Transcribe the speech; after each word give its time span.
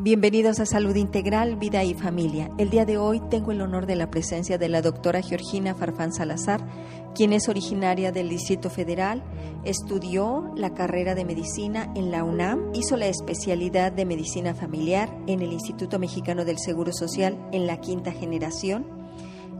Bienvenidos 0.00 0.60
a 0.60 0.64
Salud 0.64 0.94
Integral, 0.94 1.56
Vida 1.56 1.82
y 1.82 1.92
Familia. 1.92 2.52
El 2.56 2.70
día 2.70 2.84
de 2.84 2.98
hoy 2.98 3.20
tengo 3.30 3.50
el 3.50 3.60
honor 3.60 3.86
de 3.86 3.96
la 3.96 4.12
presencia 4.12 4.56
de 4.56 4.68
la 4.68 4.80
doctora 4.80 5.22
Georgina 5.22 5.74
Farfán 5.74 6.12
Salazar, 6.12 6.64
quien 7.16 7.32
es 7.32 7.48
originaria 7.48 8.12
del 8.12 8.28
Distrito 8.28 8.70
Federal, 8.70 9.24
estudió 9.64 10.52
la 10.54 10.72
carrera 10.72 11.16
de 11.16 11.24
medicina 11.24 11.92
en 11.96 12.12
la 12.12 12.22
UNAM, 12.22 12.70
hizo 12.74 12.96
la 12.96 13.08
especialidad 13.08 13.90
de 13.90 14.04
medicina 14.04 14.54
familiar 14.54 15.12
en 15.26 15.42
el 15.42 15.52
Instituto 15.52 15.98
Mexicano 15.98 16.44
del 16.44 16.60
Seguro 16.60 16.92
Social 16.92 17.36
en 17.50 17.66
la 17.66 17.80
quinta 17.80 18.12
generación. 18.12 18.86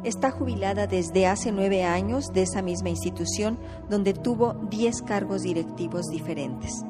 Está 0.04 0.30
jubilada 0.30 0.86
desde 0.86 1.26
hace 1.26 1.50
nueve 1.50 1.82
años 1.82 2.32
de 2.32 2.42
esa 2.42 2.62
misma 2.62 2.90
institución, 2.90 3.58
donde 3.90 4.14
tuvo 4.14 4.54
diez 4.70 5.02
cargos 5.02 5.42
directivos 5.42 6.06
diferentes. 6.12 6.84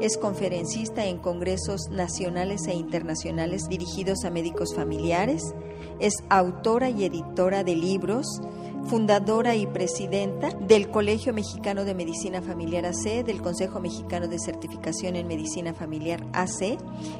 Es 0.00 0.16
conferencista 0.16 1.06
en 1.06 1.18
congresos 1.18 1.88
nacionales 1.90 2.66
e 2.66 2.74
internacionales 2.74 3.68
dirigidos 3.68 4.24
a 4.24 4.30
médicos 4.30 4.74
familiares. 4.74 5.54
Es 5.98 6.14
autora 6.28 6.90
y 6.90 7.04
editora 7.04 7.64
de 7.64 7.76
libros, 7.76 8.40
fundadora 8.86 9.54
y 9.56 9.66
presidenta 9.66 10.50
del 10.50 10.90
Colegio 10.90 11.32
Mexicano 11.32 11.84
de 11.84 11.94
Medicina 11.94 12.42
Familiar 12.42 12.86
AC, 12.86 13.24
del 13.24 13.42
Consejo 13.42 13.80
Mexicano 13.80 14.28
de 14.28 14.38
Certificación 14.38 15.16
en 15.16 15.26
Medicina 15.26 15.74
Familiar 15.74 16.26
AC 16.32 16.78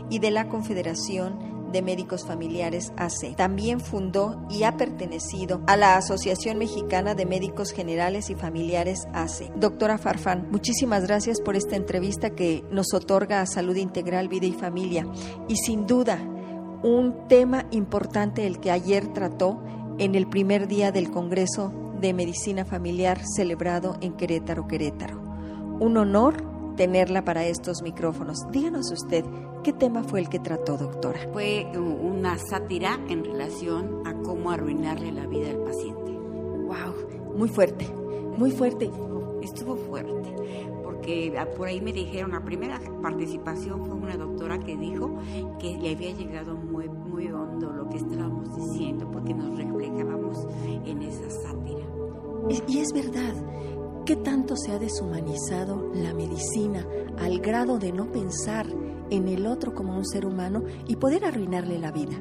y 0.08 0.19
de 0.19 0.30
la 0.30 0.48
Confederación 0.48 1.59
de 1.73 1.83
Médicos 1.83 2.27
Familiares 2.27 2.92
AC. 2.97 3.37
También 3.37 3.80
fundó 3.80 4.47
y 4.51 4.65
ha 4.65 4.77
pertenecido 4.77 5.62
a 5.66 5.77
la 5.77 5.97
Asociación 5.97 6.59
Mexicana 6.59 7.15
de 7.15 7.27
Médicos 7.27 7.73
Generales 7.73 8.30
y 8.30 8.34
Familiares 8.34 9.06
AC. 9.12 9.52
Doctora 9.56 9.98
Farfán, 9.98 10.48
muchísimas 10.51 11.06
gracias 11.06 11.41
por 11.41 11.56
esta 11.56 11.77
entrevista 11.77 12.30
que 12.30 12.64
nos 12.70 12.92
otorga 12.95 13.41
a 13.41 13.47
Salud 13.47 13.77
Integral, 13.77 14.28
Vida 14.28 14.47
y 14.47 14.52
Familia. 14.52 15.06
Y 15.48 15.56
sin 15.56 15.87
duda, 15.87 16.19
un 16.83 17.28
tema 17.28 17.66
importante 17.70 18.47
el 18.47 18.61
que 18.61 18.70
ayer 18.70 19.12
trató 19.12 19.62
en 19.98 20.14
el 20.14 20.27
primer 20.27 20.66
día 20.66 20.92
del 20.92 21.11
Congreso 21.11 21.72
de 22.00 22.14
Medicina 22.14 22.64
Familiar 22.64 23.20
celebrado 23.37 23.97
en 24.00 24.14
Querétaro, 24.14 24.66
Querétaro. 24.66 25.20
Un 25.78 25.98
honor 25.98 26.42
tenerla 26.81 27.23
para 27.27 27.45
estos 27.45 27.83
micrófonos. 27.83 28.50
Díganos 28.50 28.91
usted, 28.91 29.23
¿qué 29.62 29.75
tema 29.75 30.03
fue 30.03 30.20
el 30.20 30.31
que 30.31 30.39
trató, 30.39 30.78
doctora? 30.78 31.20
Fue 31.31 31.67
una 31.77 32.39
sátira 32.39 32.98
en 33.06 33.22
relación 33.22 34.00
a 34.06 34.14
cómo 34.14 34.50
arruinarle 34.50 35.12
la 35.12 35.27
vida 35.27 35.50
al 35.50 35.59
paciente. 35.59 36.11
¡Wow! 36.11 37.37
Muy 37.37 37.50
fuerte, 37.50 37.87
muy 38.39 38.50
fuerte. 38.50 38.91
Estuvo 39.42 39.77
fuerte, 39.77 40.34
porque 40.83 41.39
por 41.55 41.69
ahí 41.69 41.83
me 41.83 41.92
dijeron, 41.92 42.31
la 42.31 42.42
primera 42.42 42.81
participación 43.03 43.84
fue 43.84 43.97
una 43.97 44.17
doctora 44.17 44.59
que 44.59 44.75
dijo 44.75 45.19
que 45.59 45.77
le 45.77 45.92
había 45.92 46.12
llegado 46.12 46.55
muy, 46.56 46.89
muy 46.89 47.31
hondo 47.31 47.72
lo 47.72 47.91
que 47.91 47.98
estábamos 47.98 48.56
diciendo, 48.56 49.06
porque 49.11 49.34
nos 49.34 49.55
reflejábamos 49.55 50.47
en 50.87 51.03
esa 51.03 51.28
sátira. 51.28 51.84
Y 52.48 52.78
es 52.78 52.91
verdad, 52.94 53.34
¿Qué 54.06 54.17
tanto 54.17 54.56
se 54.56 54.73
ha 54.73 54.79
deshumanizado 54.79 55.91
la 55.95 56.15
medicina 56.15 56.87
al 57.19 57.39
grado 57.41 57.79
de 57.79 57.93
no 57.93 58.11
pensar 58.11 58.67
en 59.11 59.29
el 59.29 59.47
otro 59.47 59.75
como 59.75 59.97
un 59.97 60.06
ser 60.06 60.27
humano 60.27 60.65
y 60.89 60.97
poder 60.97 61.25
arruinarle 61.25 61.79
la 61.79 61.93
vida? 61.93 62.17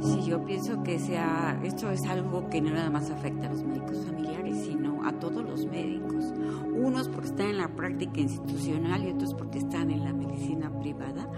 Sí, 0.00 0.22
yo 0.22 0.42
pienso 0.44 0.82
que 0.82 0.98
sea, 0.98 1.60
esto 1.62 1.90
es 1.90 2.02
algo 2.06 2.48
que 2.48 2.62
no 2.62 2.70
nada 2.70 2.88
más 2.88 3.10
afecta 3.10 3.48
a 3.48 3.50
los 3.50 3.62
médicos 3.62 3.98
familiares, 4.06 4.64
sino 4.64 5.06
a 5.06 5.12
todos 5.12 5.44
los 5.44 5.66
médicos. 5.66 6.32
Unos 6.74 7.08
porque 7.08 7.28
están 7.28 7.48
en 7.48 7.58
la 7.58 7.68
práctica 7.68 8.20
institucional 8.20 9.04
y 9.04 9.10
otros 9.10 9.34
porque 9.34 9.58
están 9.58 9.90
en 9.90 10.04
la 10.04 10.14
medicina 10.14 10.70
privada, 10.80 11.28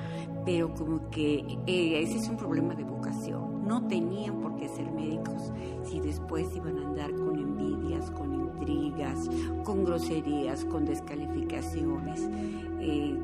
pero 0.44 0.72
como 0.74 1.10
que 1.10 1.58
eh, 1.66 2.02
ese 2.02 2.18
es 2.18 2.28
un 2.28 2.36
problema 2.36 2.74
de 2.74 2.84
vocación. 2.84 3.51
No 3.62 3.86
tenían 3.86 4.40
por 4.40 4.56
qué 4.56 4.68
ser 4.68 4.90
médicos 4.90 5.52
si 5.84 6.00
después 6.00 6.54
iban 6.54 6.78
a 6.78 6.86
andar 6.86 7.14
con 7.14 7.38
envidias, 7.38 8.10
con 8.10 8.34
intrigas, 8.34 9.28
con 9.64 9.84
groserías, 9.84 10.64
con 10.64 10.84
descalificaciones. 10.84 12.28
Eh, 12.80 13.18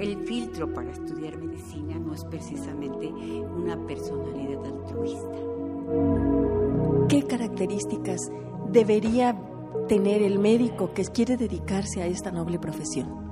el 0.00 0.16
filtro 0.26 0.72
para 0.72 0.90
estudiar 0.90 1.38
medicina 1.38 1.98
no 1.98 2.14
es 2.14 2.24
precisamente 2.24 3.08
una 3.08 3.76
personalidad 3.86 4.64
altruista. 4.64 5.38
¿Qué 7.08 7.22
características 7.24 8.30
debería 8.70 9.36
tener 9.88 10.22
el 10.22 10.38
médico 10.38 10.92
que 10.94 11.04
quiere 11.04 11.36
dedicarse 11.36 12.02
a 12.02 12.06
esta 12.06 12.30
noble 12.30 12.58
profesión? 12.58 13.30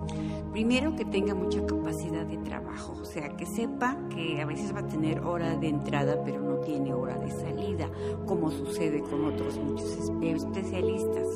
Primero 0.59 0.97
que 0.97 1.05
tenga 1.05 1.37
mucha 1.37 1.65
capacidad 1.65 2.27
de 2.27 2.37
trabajo, 2.39 2.93
o 3.01 3.05
sea, 3.05 3.29
que 3.37 3.47
sepa 3.47 3.97
que 4.09 4.43
a 4.43 4.45
veces 4.45 4.75
va 4.75 4.81
a 4.81 4.89
tener 4.89 5.21
hora 5.21 5.57
de 5.57 5.69
entrada, 5.69 6.21
pero 6.25 6.41
no 6.41 6.57
tiene 6.57 6.93
hora 6.93 7.17
de 7.17 7.31
salida, 7.31 7.89
como 8.27 8.51
sucede 8.51 9.01
con 9.03 9.25
otros 9.25 9.57
muchos 9.57 9.89
especialistas. 10.21 11.29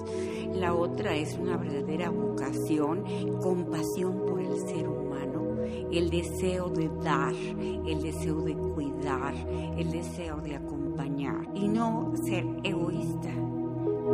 La 0.56 0.75
otra 0.75 1.15
es 1.15 1.38
una 1.38 1.56
verdadera 1.56 2.10
vocación, 2.10 3.05
compasión 3.41 4.27
por 4.27 4.41
el 4.41 4.56
ser 4.56 4.88
humano, 4.88 5.54
el 5.93 6.10
deseo 6.10 6.69
de 6.71 6.91
dar, 7.04 7.33
el 7.33 8.03
deseo 8.03 8.41
de 8.41 8.56
cuidar, 8.56 9.34
el 9.78 9.93
deseo 9.93 10.39
de 10.39 10.56
acompañar 10.56 11.47
y 11.54 11.69
no 11.69 12.12
ser 12.25 12.44
egoísta, 12.65 13.31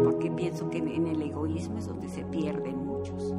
porque 0.05 0.31
pienso 0.31 0.69
que 0.69 0.77
en 0.77 1.07
el 1.07 1.23
egoísmo 1.23 1.79
es 1.79 1.87
donde 1.87 2.11
se 2.11 2.27
pierden 2.27 2.85
muchos. 2.85 3.33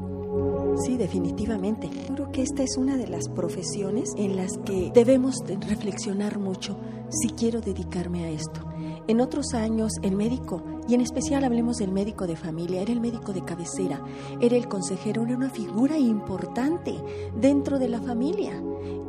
Sí, 0.85 0.97
definitivamente. 0.97 1.89
Creo 2.13 2.31
que 2.31 2.41
esta 2.41 2.63
es 2.63 2.77
una 2.77 2.95
de 2.95 3.07
las 3.07 3.27
profesiones 3.27 4.11
en 4.17 4.35
las 4.37 4.57
que 4.59 4.91
debemos 4.93 5.35
reflexionar 5.67 6.39
mucho 6.39 6.77
si 7.09 7.29
quiero 7.29 7.59
dedicarme 7.59 8.25
a 8.25 8.29
esto. 8.29 8.61
En 9.07 9.21
otros 9.21 9.53
años, 9.53 9.93
el 10.03 10.15
médico, 10.15 10.63
y 10.87 10.93
en 10.93 11.01
especial 11.01 11.43
hablemos 11.43 11.77
del 11.77 11.91
médico 11.91 12.27
de 12.27 12.35
familia, 12.35 12.81
era 12.81 12.91
el 12.91 13.01
médico 13.01 13.33
de 13.33 13.43
cabecera, 13.43 14.01
era 14.39 14.55
el 14.55 14.67
consejero, 14.67 15.23
era 15.23 15.35
una 15.35 15.49
figura 15.49 15.97
importante 15.97 16.95
dentro 17.35 17.79
de 17.79 17.89
la 17.89 18.01
familia. 18.01 18.61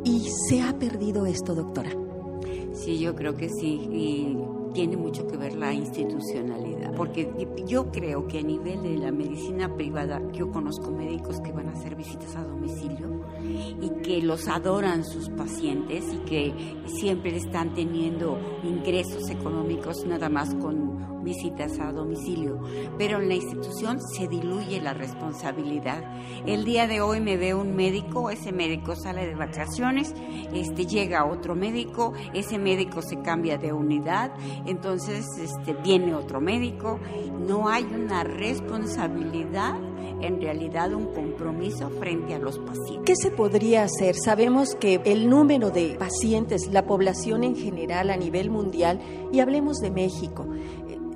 Y 0.03 0.29
se 0.49 0.63
ha 0.63 0.79
perdido 0.79 1.27
esto, 1.27 1.55
doctora. 1.55 1.91
Sí, 2.73 2.99
yo 2.99 3.15
creo 3.15 3.37
que 3.37 3.51
sí. 3.51 4.37
Tiene 4.73 4.97
mucho 4.97 5.27
que 5.27 5.37
ver 5.37 5.55
la 5.55 5.73
institucionalidad, 5.73 6.95
porque 6.95 7.49
yo 7.67 7.91
creo 7.91 8.27
que 8.27 8.39
a 8.39 8.43
nivel 8.43 8.83
de 8.83 8.97
la 8.97 9.13
medicina 9.13 9.75
privada, 9.75 10.21
yo 10.33 10.51
conozco 10.51 10.91
médicos 10.91 11.41
que 11.41 11.53
van 11.53 11.69
a 11.69 11.73
hacer 11.73 11.97
visitas 11.97 12.37
a 12.37 12.45
domicilio 12.45 13.25
y 13.81 13.91
que 14.03 14.23
los 14.23 14.49
adoran 14.49 15.05
sus 15.05 15.29
pacientes 15.31 16.05
y 16.13 16.19
que 16.19 16.55
siempre 16.87 17.37
están 17.37 17.75
teniendo 17.75 18.39
ingresos 18.65 19.29
económicos 19.31 20.05
nada 20.07 20.29
más 20.29 20.55
con 20.55 21.20
visitas 21.23 21.79
a 21.79 21.93
domicilio, 21.93 22.61
pero 22.99 23.21
en 23.21 23.29
la 23.29 23.35
institución 23.35 24.01
se 24.01 24.29
diluye 24.29 24.81
la 24.81 24.95
responsabilidad. 24.95 26.03
El 26.47 26.65
día 26.65 26.87
de 26.87 27.01
hoy 27.01 27.21
me 27.21 27.37
ve 27.37 27.55
un 27.55 27.75
médico, 27.75 28.31
ese 28.31 28.53
médico 28.53 28.97
sale 28.97 29.27
de 29.27 29.35
vacaciones, 29.35 30.15
este 30.53 30.87
llega 30.87 31.25
otro 31.25 31.55
médico, 31.55 32.13
ese 32.35 32.59
médico 32.59 33.03
se 33.03 33.21
cambia 33.21 33.59
de 33.59 33.73
unidad, 33.73 34.33
entonces 34.67 35.27
este 35.39 35.75
viene 35.75 36.15
otro 36.15 36.41
médico, 36.41 36.99
no 37.47 37.69
hay 37.69 37.85
una 37.85 38.25
responsabilidad 38.25 39.75
en 40.23 40.41
realidad 40.41 40.93
un 40.93 41.07
compromiso 41.07 41.89
frente 41.91 42.35
a 42.35 42.39
los 42.39 42.59
pacientes. 42.59 43.05
¿Qué 43.07 43.17
se 43.17 43.31
podría 43.31 43.85
hacer? 43.85 44.15
Sabemos 44.17 44.75
que 44.75 45.01
el 45.05 45.29
número 45.29 45.71
de 45.71 45.97
pacientes, 45.99 46.69
la 46.71 46.87
población 46.87 47.45
en 47.45 47.57
general 47.57 48.11
a 48.11 48.17
nivel 48.17 48.51
mundial, 48.51 49.01
y 49.33 49.41
hablemos 49.41 49.79
de 49.79 49.91
México, 49.91 50.47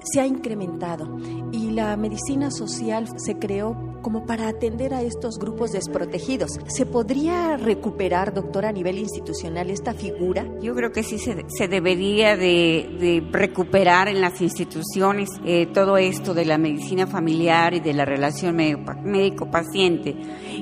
se 0.04 0.20
ha 0.20 0.26
incrementado 0.26 1.19
y 1.53 1.70
la 1.70 1.97
medicina 1.97 2.50
social 2.50 3.09
se 3.16 3.38
creó 3.38 3.94
como 4.04 4.26
para 4.26 4.48
atender 4.48 4.92
a 4.92 5.00
estos 5.00 5.38
grupos 5.38 5.72
desprotegidos. 5.72 6.50
¿Se 6.66 6.84
podría 6.84 7.56
recuperar, 7.56 8.34
doctora, 8.34 8.69
a 8.69 8.72
nivel 8.72 8.98
institucional 8.98 9.70
esta 9.70 9.94
figura? 9.94 10.47
Yo 10.60 10.75
creo 10.75 10.93
que 10.93 11.02
sí 11.02 11.19
se, 11.19 11.69
debería 11.69 12.37
de, 12.37 13.26
recuperar 13.32 14.08
en 14.08 14.20
las 14.20 14.43
instituciones 14.43 15.31
eh, 15.46 15.67
todo 15.73 15.96
esto 15.96 16.34
de 16.34 16.44
la 16.44 16.58
medicina 16.58 17.06
familiar 17.06 17.73
y 17.73 17.81
de 17.81 17.94
la 17.94 18.05
relación 18.05 18.56
médico-paciente. 18.56 20.14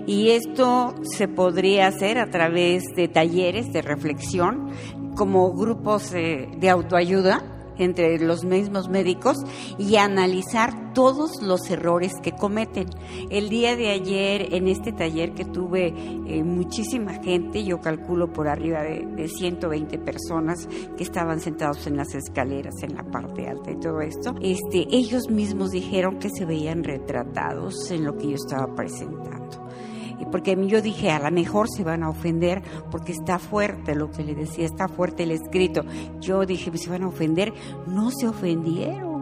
Y 0.07 0.31
esto 0.31 0.95
se 1.03 1.27
podría 1.27 1.89
hacer 1.89 2.19
a 2.19 2.31
través 2.31 2.85
de 2.95 3.09
talleres 3.09 3.73
de 3.73 3.83
reflexión 3.83 4.71
como 5.17 5.53
grupos 5.53 6.15
eh, 6.15 6.49
de 6.57 6.71
autoayuda 6.71 7.52
entre 7.79 8.19
los 8.19 8.45
mismos 8.45 8.89
médicos 8.89 9.39
y 9.79 9.97
analizar 9.97 10.93
todos 10.93 11.43
los 11.43 11.71
errores 11.71 12.13
que 12.23 12.33
cometen. 12.33 12.87
El 13.31 13.49
día 13.49 13.77
de 13.77 13.91
ayer 13.91 14.55
en 14.55 14.69
este 14.69 14.93
taller 14.93 15.33
que 15.33 15.45
tuve 15.45 15.89
eh, 15.89 16.43
muchísima 16.45 17.15
gente, 17.15 17.65
yo 17.65 17.81
calculo 17.81 18.33
por 18.33 18.49
arriba 18.49 18.83
de, 18.83 19.07
de 19.07 19.29
120 19.29 19.99
personas 19.99 20.69
que 20.97 21.03
estaban 21.03 21.41
sentados 21.41 21.87
en 21.87 21.97
las 21.97 22.15
escaleras 22.15 22.83
en 22.83 22.95
la 22.95 23.05
parte 23.05 23.49
alta 23.49 23.71
y 23.71 23.81
todo 23.81 24.01
esto, 24.01 24.35
este, 24.41 24.87
ellos 24.91 25.31
mismos 25.31 25.71
dijeron 25.71 26.19
que 26.19 26.29
se 26.31 26.45
veían 26.45 26.85
retratados 26.85 27.91
en 27.91 28.05
lo 28.05 28.17
que 28.17 28.29
yo 28.29 28.35
estaba 28.35 28.75
presentando 28.75 29.63
porque 30.33 30.57
yo 30.67 30.83
dije, 30.83 31.11
a 31.11 31.21
lo 31.21 31.31
mejor 31.31 31.69
se 31.69 31.85
van 31.85 32.03
a 32.03 32.09
ofender 32.09 32.63
porque 32.91 33.13
está 33.13 33.39
fuerte 33.39 33.95
lo 33.95 34.11
que 34.11 34.25
le 34.25 34.35
decía, 34.35 34.65
está 34.65 34.89
fuerte 34.89 35.23
el 35.23 35.31
escrito. 35.31 35.83
Yo 36.21 36.45
dije, 36.45 36.77
se 36.77 36.91
van 36.91 37.05
a 37.05 37.09
ofender, 37.09 37.53
no 37.87 38.11
se 38.11 38.27
ofendieron 38.27 39.13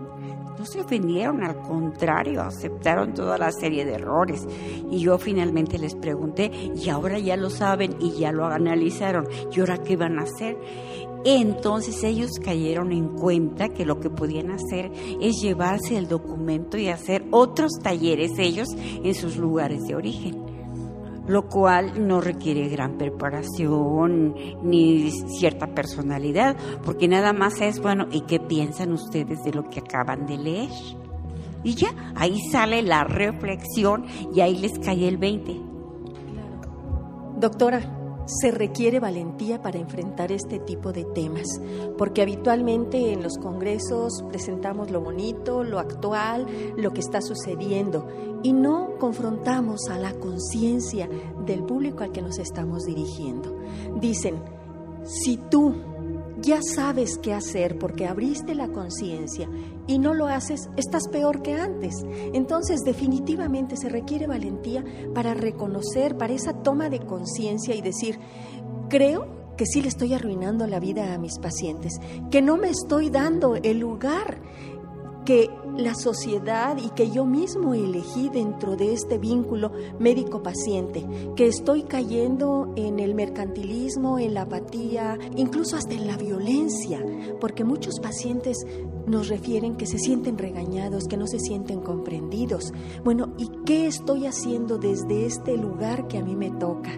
no 0.61 0.67
se 0.67 0.83
ofendieron, 0.83 1.43
al 1.43 1.57
contrario, 1.63 2.43
aceptaron 2.43 3.15
toda 3.15 3.39
la 3.39 3.51
serie 3.51 3.87
de 3.87 3.95
errores. 3.95 4.47
Y 4.91 4.99
yo 4.99 5.17
finalmente 5.17 5.79
les 5.79 5.95
pregunté, 5.95 6.51
y 6.77 6.91
ahora 6.91 7.19
ya 7.19 7.39
lo 7.39 7.49
saben 7.49 7.97
y 7.99 8.19
ya 8.19 8.31
lo 8.31 8.45
analizaron, 8.45 9.27
¿y 9.51 9.61
ahora 9.61 9.79
qué 9.79 9.97
van 9.97 10.19
a 10.19 10.25
hacer? 10.25 10.59
Entonces 11.25 12.05
ellos 12.05 12.33
cayeron 12.45 12.93
en 12.93 13.09
cuenta 13.09 13.71
que 13.71 13.87
lo 13.87 14.01
que 14.01 14.11
podían 14.11 14.51
hacer 14.51 14.93
es 15.23 15.41
llevarse 15.41 15.97
el 15.97 16.09
documento 16.09 16.77
y 16.77 16.89
hacer 16.89 17.25
otros 17.31 17.73
talleres 17.83 18.33
ellos 18.39 18.69
en 18.77 19.15
sus 19.15 19.39
lugares 19.39 19.87
de 19.87 19.95
origen 19.95 20.50
lo 21.31 21.49
cual 21.49 22.07
no 22.07 22.21
requiere 22.21 22.69
gran 22.69 22.99
preparación 22.99 24.35
ni 24.63 25.11
cierta 25.11 25.69
personalidad, 25.69 26.57
porque 26.85 27.07
nada 27.07 27.33
más 27.33 27.61
es, 27.61 27.81
bueno, 27.81 28.07
¿y 28.11 28.23
qué 28.23 28.41
piensan 28.41 28.93
ustedes 28.93 29.43
de 29.45 29.53
lo 29.53 29.71
que 29.71 29.81
acaban 29.81 30.27
de 30.27 30.39
leer? 30.39 30.71
Y 31.63 31.75
ya, 31.75 32.13
ahí 32.17 32.41
sale 32.51 32.83
la 32.83 33.05
reflexión 33.05 34.07
y 34.35 34.41
ahí 34.41 34.57
les 34.57 34.79
cae 34.79 35.07
el 35.07 35.19
20. 35.19 35.61
Doctora, 37.39 38.00
se 38.41 38.51
requiere 38.51 39.01
valentía 39.01 39.61
para 39.61 39.79
enfrentar 39.79 40.31
este 40.33 40.59
tipo 40.61 40.93
de 40.93 41.05
temas, 41.05 41.47
porque 41.99 42.23
habitualmente 42.23 43.13
en 43.13 43.23
los 43.23 43.39
congresos 43.39 44.25
presentamos 44.29 44.91
lo 44.91 45.01
bonito, 45.01 45.65
lo 45.65 45.79
actual, 45.79 46.47
lo 46.77 46.93
que 46.93 47.01
está 47.01 47.21
sucediendo, 47.21 48.07
y 48.43 48.53
no 48.53 48.97
confrontamos 48.99 49.89
a 49.91 49.99
la 49.99 50.13
conciencia 50.15 51.09
del 51.45 51.65
público 51.65 52.05
al 52.05 52.13
que 52.13 52.23
nos 52.23 52.39
estamos 52.39 52.85
dirigiendo. 52.85 53.59
Dicen, 54.01 54.37
si 55.05 55.37
tú 55.37 55.75
ya 56.43 56.61
sabes 56.63 57.19
qué 57.19 57.35
hacer 57.35 57.79
porque 57.79 58.07
abriste 58.07 58.55
la 58.55 58.69
conciencia 58.69 59.49
y 59.87 59.99
no 59.99 60.15
lo 60.15 60.27
haces, 60.27 60.71
estás 60.77 61.09
peor 61.09 61.43
que 61.43 61.55
antes. 61.55 62.05
Entonces, 62.33 62.81
definitivamente 62.81 63.77
se 63.77 63.89
requiere 63.89 64.27
valentía 64.27 64.85
para 65.15 65.35
reconocer, 65.35 66.17
para 66.17 66.33
esa 66.33 66.63
toma 66.63 66.89
de 66.89 67.01
conciencia 67.01 67.75
y 67.75 67.83
decir, 67.83 68.19
creo 68.89 69.41
que 69.57 69.67
sí 69.67 69.83
le 69.83 69.89
estoy 69.89 70.15
arruinando 70.15 70.67
la 70.67 70.81
vida 70.81 71.13
a 71.13 71.19
mis 71.19 71.39
pacientes, 71.39 72.01
que 72.31 72.41
no 72.41 72.57
me 72.57 72.71
estoy 72.71 73.11
dando 73.11 73.57
el 73.57 73.79
lugar 73.79 74.41
que 75.25 75.51
la 75.77 75.95
sociedad 75.95 76.77
y 76.77 76.91
que 76.91 77.11
yo 77.11 77.25
mismo 77.25 77.75
elegí 77.75 78.29
dentro 78.29 78.77
de 78.77 78.93
este 78.93 79.19
vínculo 79.19 79.71
médico-paciente, 79.99 81.07
que 81.37 81.47
estoy 81.47 81.83
cayendo 81.85 82.73
en 82.77 82.99
el 82.99 83.15
mercantilismo, 83.15 84.19
en 84.19 84.35
la 84.35 84.43
apatía, 84.43 85.19
incluso 85.37 85.77
hasta 85.77 85.95
en 85.95 86.07
la 86.07 86.17
violencia, 86.17 87.05
porque 87.41 87.65
muchos 87.65 88.01
pacientes 88.01 88.59
nos 89.07 89.29
refieren 89.29 89.77
que 89.77 89.87
se 89.87 89.99
sienten 89.99 90.39
regañados, 90.39 91.09
que 91.09 91.17
no 91.17 91.27
se 91.27 91.39
sienten 91.39 91.81
comprendidos. 91.81 92.73
Bueno, 93.05 93.35
¿y 93.39 93.51
qué 93.65 93.87
estoy 93.87 94.27
haciendo 94.27 94.79
desde 94.79 95.27
este 95.27 95.57
lugar 95.57 96.07
que 96.07 96.19
a 96.19 96.25
mí 96.25 96.37
me 96.37 96.51
toca? 96.51 96.91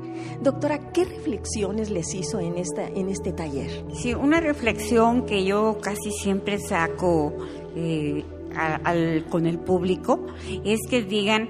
Doctora, 0.43 0.93
¿qué 0.93 1.05
reflexiones 1.05 1.91
les 1.91 2.15
hizo 2.15 2.41
en, 2.41 2.59
esta, 2.59 2.87
en 2.87 3.09
este 3.09 3.33
taller? 3.33 3.85
Sí, 3.95 4.15
una 4.15 4.41
reflexión 4.41 5.25
que 5.25 5.45
yo 5.45 5.79
casi 5.81 6.11
siempre 6.11 6.59
saco 6.59 7.33
eh, 7.75 8.25
al, 8.57 9.25
con 9.31 9.47
el 9.47 9.59
público 9.59 10.27
es 10.65 10.81
que 10.89 11.03
digan, 11.03 11.49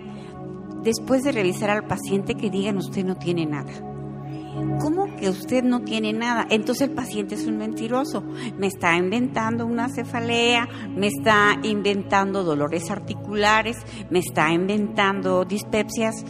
después 0.83 1.23
de 1.23 1.33
revisar 1.33 1.71
al 1.71 1.87
paciente, 1.87 2.35
que 2.35 2.51
digan 2.51 2.77
usted 2.77 3.05
no 3.05 3.17
tiene 3.17 3.47
nada. 3.47 3.73
¿Cómo 4.81 5.17
que 5.17 5.31
usted 5.31 5.65
no 5.65 5.81
tiene 5.81 6.13
nada? 6.13 6.47
Entonces 6.51 6.89
el 6.89 6.95
paciente 6.95 7.35
es 7.37 7.47
un 7.47 7.57
mentiroso. 7.57 8.23
Me 8.59 8.67
está 8.67 8.97
inventando 8.97 9.65
una 9.65 9.89
cefalea, 9.89 10.69
me 10.95 11.07
está 11.07 11.59
inventando 11.63 12.45
dolores 12.45 12.91
articulares, 12.91 13.79
me 14.11 14.19
está 14.19 14.53
inventando 14.53 15.45
dispepsias. 15.45 16.25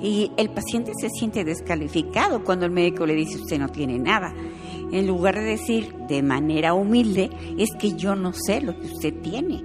Y 0.00 0.30
el 0.36 0.50
paciente 0.50 0.92
se 0.98 1.10
siente 1.10 1.44
descalificado 1.44 2.44
cuando 2.44 2.66
el 2.66 2.72
médico 2.72 3.04
le 3.04 3.14
dice 3.14 3.36
usted 3.36 3.58
no 3.58 3.68
tiene 3.68 3.98
nada 3.98 4.32
en 4.92 5.06
lugar 5.06 5.36
de 5.36 5.44
decir 5.44 5.94
de 6.08 6.22
manera 6.22 6.74
humilde, 6.74 7.30
es 7.58 7.70
que 7.78 7.94
yo 7.96 8.16
no 8.16 8.32
sé 8.32 8.60
lo 8.60 8.78
que 8.78 8.86
usted 8.86 9.14
tiene. 9.22 9.64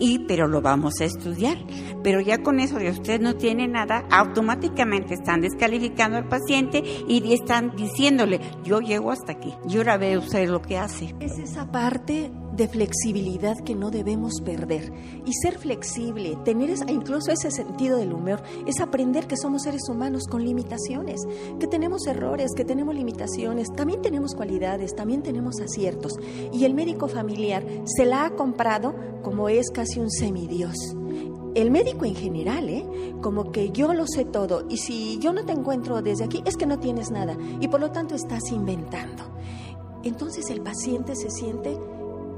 Y, 0.00 0.20
pero 0.20 0.48
lo 0.48 0.60
vamos 0.60 1.00
a 1.00 1.04
estudiar. 1.04 1.56
Pero 2.02 2.20
ya 2.20 2.42
con 2.42 2.60
eso 2.60 2.78
de 2.78 2.90
usted 2.90 3.20
no 3.20 3.36
tiene 3.36 3.68
nada, 3.68 4.04
automáticamente 4.10 5.14
están 5.14 5.40
descalificando 5.40 6.16
al 6.16 6.28
paciente 6.28 6.82
y 7.08 7.32
están 7.32 7.74
diciéndole, 7.76 8.40
yo 8.64 8.80
llego 8.80 9.10
hasta 9.10 9.32
aquí. 9.32 9.54
Y 9.68 9.76
ahora 9.76 9.96
ve 9.96 10.18
usted 10.18 10.48
lo 10.48 10.60
que 10.60 10.76
hace. 10.76 11.14
Es 11.20 11.38
esa 11.38 11.70
parte 11.70 12.30
de 12.56 12.68
flexibilidad 12.68 13.56
que 13.58 13.74
no 13.74 13.90
debemos 13.90 14.40
perder. 14.44 14.92
Y 15.24 15.32
ser 15.32 15.58
flexible, 15.58 16.36
tener 16.44 16.70
incluso 16.88 17.32
ese 17.32 17.50
sentido 17.50 17.98
del 17.98 18.12
humor, 18.12 18.42
es 18.66 18.80
aprender 18.80 19.26
que 19.26 19.36
somos 19.36 19.62
seres 19.62 19.88
humanos 19.88 20.24
con 20.28 20.44
limitaciones, 20.44 21.20
que 21.58 21.66
tenemos 21.66 22.06
errores, 22.06 22.52
que 22.56 22.64
tenemos 22.64 22.94
limitaciones, 22.94 23.72
también 23.72 24.02
tenemos 24.02 24.34
cualidades, 24.34 24.94
también 24.94 25.22
tenemos 25.22 25.60
aciertos. 25.60 26.14
Y 26.52 26.64
el 26.64 26.74
médico 26.74 27.08
familiar 27.08 27.64
se 27.84 28.04
la 28.04 28.26
ha 28.26 28.30
comprado 28.30 28.94
como 29.22 29.48
es 29.48 29.70
casi 29.70 30.00
un 30.00 30.10
semidios 30.10 30.94
el 31.54 31.70
médico 31.70 32.04
en 32.04 32.16
general, 32.16 32.68
¿eh? 32.68 32.84
como 33.22 33.52
que 33.52 33.70
yo 33.70 33.94
lo 33.94 34.06
sé 34.06 34.24
todo 34.24 34.66
y 34.68 34.78
si 34.78 35.18
yo 35.18 35.32
no 35.32 35.44
te 35.44 35.52
encuentro 35.52 36.02
desde 36.02 36.24
aquí 36.24 36.42
es 36.44 36.56
que 36.56 36.66
no 36.66 36.80
tienes 36.80 37.10
nada 37.10 37.36
y 37.60 37.68
por 37.68 37.80
lo 37.80 37.92
tanto 37.92 38.14
estás 38.14 38.50
inventando. 38.50 39.22
Entonces 40.02 40.50
el 40.50 40.60
paciente 40.60 41.16
se 41.16 41.30
siente 41.30 41.78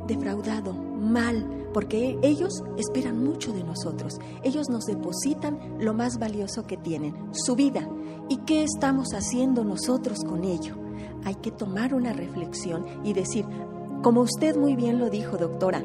defraudado, 0.06 0.72
mal, 0.72 1.68
porque 1.72 2.18
ellos 2.22 2.62
esperan 2.78 3.22
mucho 3.22 3.52
de 3.52 3.62
nosotros. 3.62 4.18
Ellos 4.42 4.68
nos 4.70 4.86
depositan 4.86 5.58
lo 5.78 5.94
más 5.94 6.18
valioso 6.18 6.66
que 6.66 6.76
tienen, 6.76 7.14
su 7.32 7.54
vida. 7.54 7.88
¿Y 8.28 8.38
qué 8.38 8.64
estamos 8.64 9.08
haciendo 9.12 9.64
nosotros 9.64 10.20
con 10.24 10.44
ello? 10.44 10.76
Hay 11.24 11.34
que 11.36 11.50
tomar 11.50 11.94
una 11.94 12.12
reflexión 12.12 12.86
y 13.04 13.12
decir, 13.12 13.44
como 14.02 14.22
usted 14.22 14.56
muy 14.56 14.76
bien 14.76 14.98
lo 14.98 15.10
dijo, 15.10 15.36
doctora, 15.36 15.84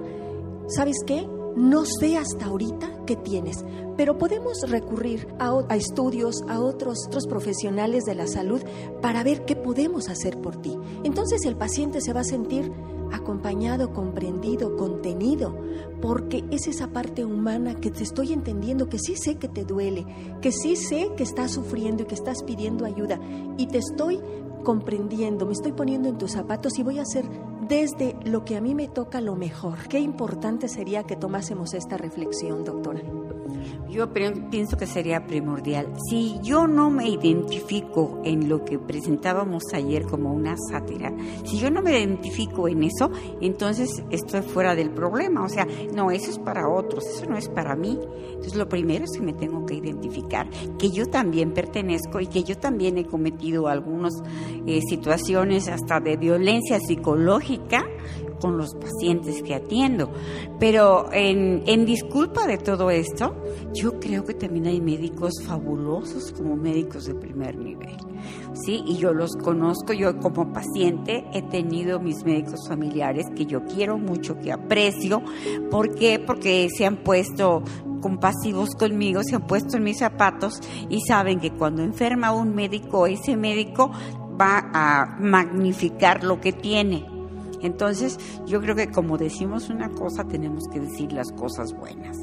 ¿sabes 0.67 0.97
qué? 1.05 1.27
No 1.55 1.83
sé 1.85 2.17
hasta 2.17 2.45
ahorita 2.45 2.87
qué 3.05 3.17
tienes, 3.17 3.65
pero 3.97 4.17
podemos 4.17 4.61
recurrir 4.69 5.27
a, 5.39 5.75
estudios, 5.75 6.43
a 6.47 6.61
otros, 6.61 7.07
otros 7.07 7.27
profesionales 7.27 8.05
de 8.05 8.15
la 8.15 8.27
salud 8.27 8.61
para 9.01 9.23
ver 9.23 9.43
qué 9.43 9.55
podemos 9.55 10.07
hacer 10.07 10.39
por 10.39 10.55
ti. 10.55 10.77
Entonces 11.03 11.45
el 11.45 11.57
paciente 11.57 11.99
se 11.99 12.13
va 12.13 12.21
a 12.21 12.23
sentir 12.23 12.71
acompañado, 13.11 13.93
comprendido, 13.93 14.75
contenido, 14.75 15.57
porque 16.01 16.43
es 16.51 16.67
esa 16.67 16.87
parte 16.87 17.25
humana 17.25 17.75
que 17.75 17.91
te 17.91 18.03
estoy 18.03 18.33
entendiendo, 18.33 18.89
que 18.89 18.99
sí 18.99 19.15
sé 19.15 19.35
que 19.35 19.47
te 19.47 19.63
duele, 19.63 20.05
que 20.41 20.51
sí 20.51 20.75
sé 20.75 21.11
que 21.15 21.23
estás 21.23 21.51
sufriendo 21.51 22.03
y 22.03 22.05
que 22.05 22.15
estás 22.15 22.43
pidiendo 22.43 22.85
ayuda, 22.85 23.19
y 23.57 23.67
te 23.67 23.77
estoy 23.77 24.19
comprendiendo, 24.63 25.45
me 25.45 25.53
estoy 25.53 25.71
poniendo 25.71 26.09
en 26.09 26.17
tus 26.17 26.31
zapatos 26.31 26.77
y 26.77 26.83
voy 26.83 26.99
a 26.99 27.03
hacer 27.03 27.25
desde 27.67 28.15
lo 28.25 28.45
que 28.45 28.55
a 28.55 28.61
mí 28.61 28.75
me 28.75 28.87
toca 28.87 29.21
lo 29.21 29.35
mejor. 29.35 29.87
Qué 29.87 29.99
importante 29.99 30.67
sería 30.67 31.03
que 31.03 31.15
tomásemos 31.15 31.73
esta 31.73 31.97
reflexión, 31.97 32.63
doctora. 32.63 33.01
Yo 33.89 34.13
pienso 34.13 34.77
que 34.77 34.87
sería 34.87 35.27
primordial. 35.27 35.87
Si 36.09 36.39
yo 36.41 36.65
no 36.65 36.89
me 36.89 37.09
identifico 37.09 38.21
en 38.23 38.47
lo 38.47 38.63
que 38.63 38.79
presentábamos 38.79 39.63
ayer 39.73 40.03
como 40.03 40.33
una 40.33 40.55
sátira, 40.57 41.13
si 41.43 41.57
yo 41.57 41.69
no 41.69 41.81
me 41.81 41.99
identifico 41.99 42.69
en 42.69 42.83
eso, 42.83 43.11
entonces 43.41 44.01
estoy 44.09 44.41
fuera 44.43 44.75
del 44.75 44.91
problema. 44.91 45.43
O 45.43 45.49
sea, 45.49 45.67
no, 45.93 46.09
eso 46.09 46.31
es 46.31 46.39
para 46.39 46.69
otros, 46.69 47.05
eso 47.05 47.25
no 47.25 47.37
es 47.37 47.49
para 47.49 47.75
mí. 47.75 47.99
Entonces 48.29 48.55
lo 48.55 48.69
primero 48.69 49.03
es 49.03 49.11
que 49.11 49.21
me 49.21 49.33
tengo 49.33 49.65
que 49.65 49.75
identificar, 49.75 50.49
que 50.79 50.89
yo 50.89 51.07
también 51.07 51.53
pertenezco 51.53 52.21
y 52.21 52.27
que 52.27 52.43
yo 52.43 52.57
también 52.57 52.97
he 52.97 53.05
cometido 53.05 53.67
algunas 53.67 54.13
eh, 54.65 54.79
situaciones 54.87 55.67
hasta 55.67 55.99
de 55.99 56.15
violencia 56.15 56.79
psicológica 56.79 57.85
con 58.41 58.57
los 58.57 58.73
pacientes 58.75 59.41
que 59.43 59.55
atiendo. 59.55 60.11
Pero 60.59 61.09
en, 61.13 61.85
disculpa 61.85 62.47
de 62.47 62.57
todo 62.57 62.89
esto, 62.89 63.35
yo 63.73 63.99
creo 63.99 64.25
que 64.25 64.33
también 64.33 64.67
hay 64.67 64.81
médicos 64.81 65.33
fabulosos 65.45 66.31
como 66.31 66.55
médicos 66.55 67.05
de 67.05 67.15
primer 67.15 67.55
nivel. 67.55 67.97
Sí, 68.65 68.83
y 68.85 68.97
yo 68.97 69.13
los 69.13 69.35
conozco, 69.35 69.93
yo 69.93 70.19
como 70.19 70.51
paciente 70.51 71.25
he 71.33 71.41
tenido 71.41 71.99
mis 71.99 72.23
médicos 72.25 72.67
familiares 72.67 73.25
que 73.35 73.45
yo 73.45 73.63
quiero 73.65 73.97
mucho, 73.97 74.39
que 74.39 74.51
aprecio. 74.51 75.21
¿Por 75.69 75.95
qué? 75.95 76.19
Porque 76.19 76.67
se 76.75 76.85
han 76.85 76.97
puesto 76.97 77.63
compasivos 78.01 78.71
conmigo, 78.71 79.21
se 79.23 79.35
han 79.35 79.47
puesto 79.47 79.77
en 79.77 79.83
mis 79.83 79.99
zapatos 79.99 80.59
y 80.89 81.01
saben 81.01 81.39
que 81.39 81.51
cuando 81.51 81.83
enferma 81.83 82.31
un 82.31 82.53
médico, 82.53 83.07
ese 83.07 83.37
médico 83.37 83.91
va 84.39 84.69
a 84.73 85.17
magnificar 85.19 86.23
lo 86.23 86.41
que 86.41 86.51
tiene 86.51 87.10
Entonces, 87.61 88.17
yo 88.45 88.61
creo 88.61 88.75
que 88.75 88.91
como 88.91 89.17
decimos 89.17 89.69
una 89.69 89.89
cosa, 89.89 90.23
tenemos 90.23 90.65
que 90.71 90.79
decir 90.79 91.11
las 91.13 91.31
cosas 91.31 91.73
buenas. 91.73 92.17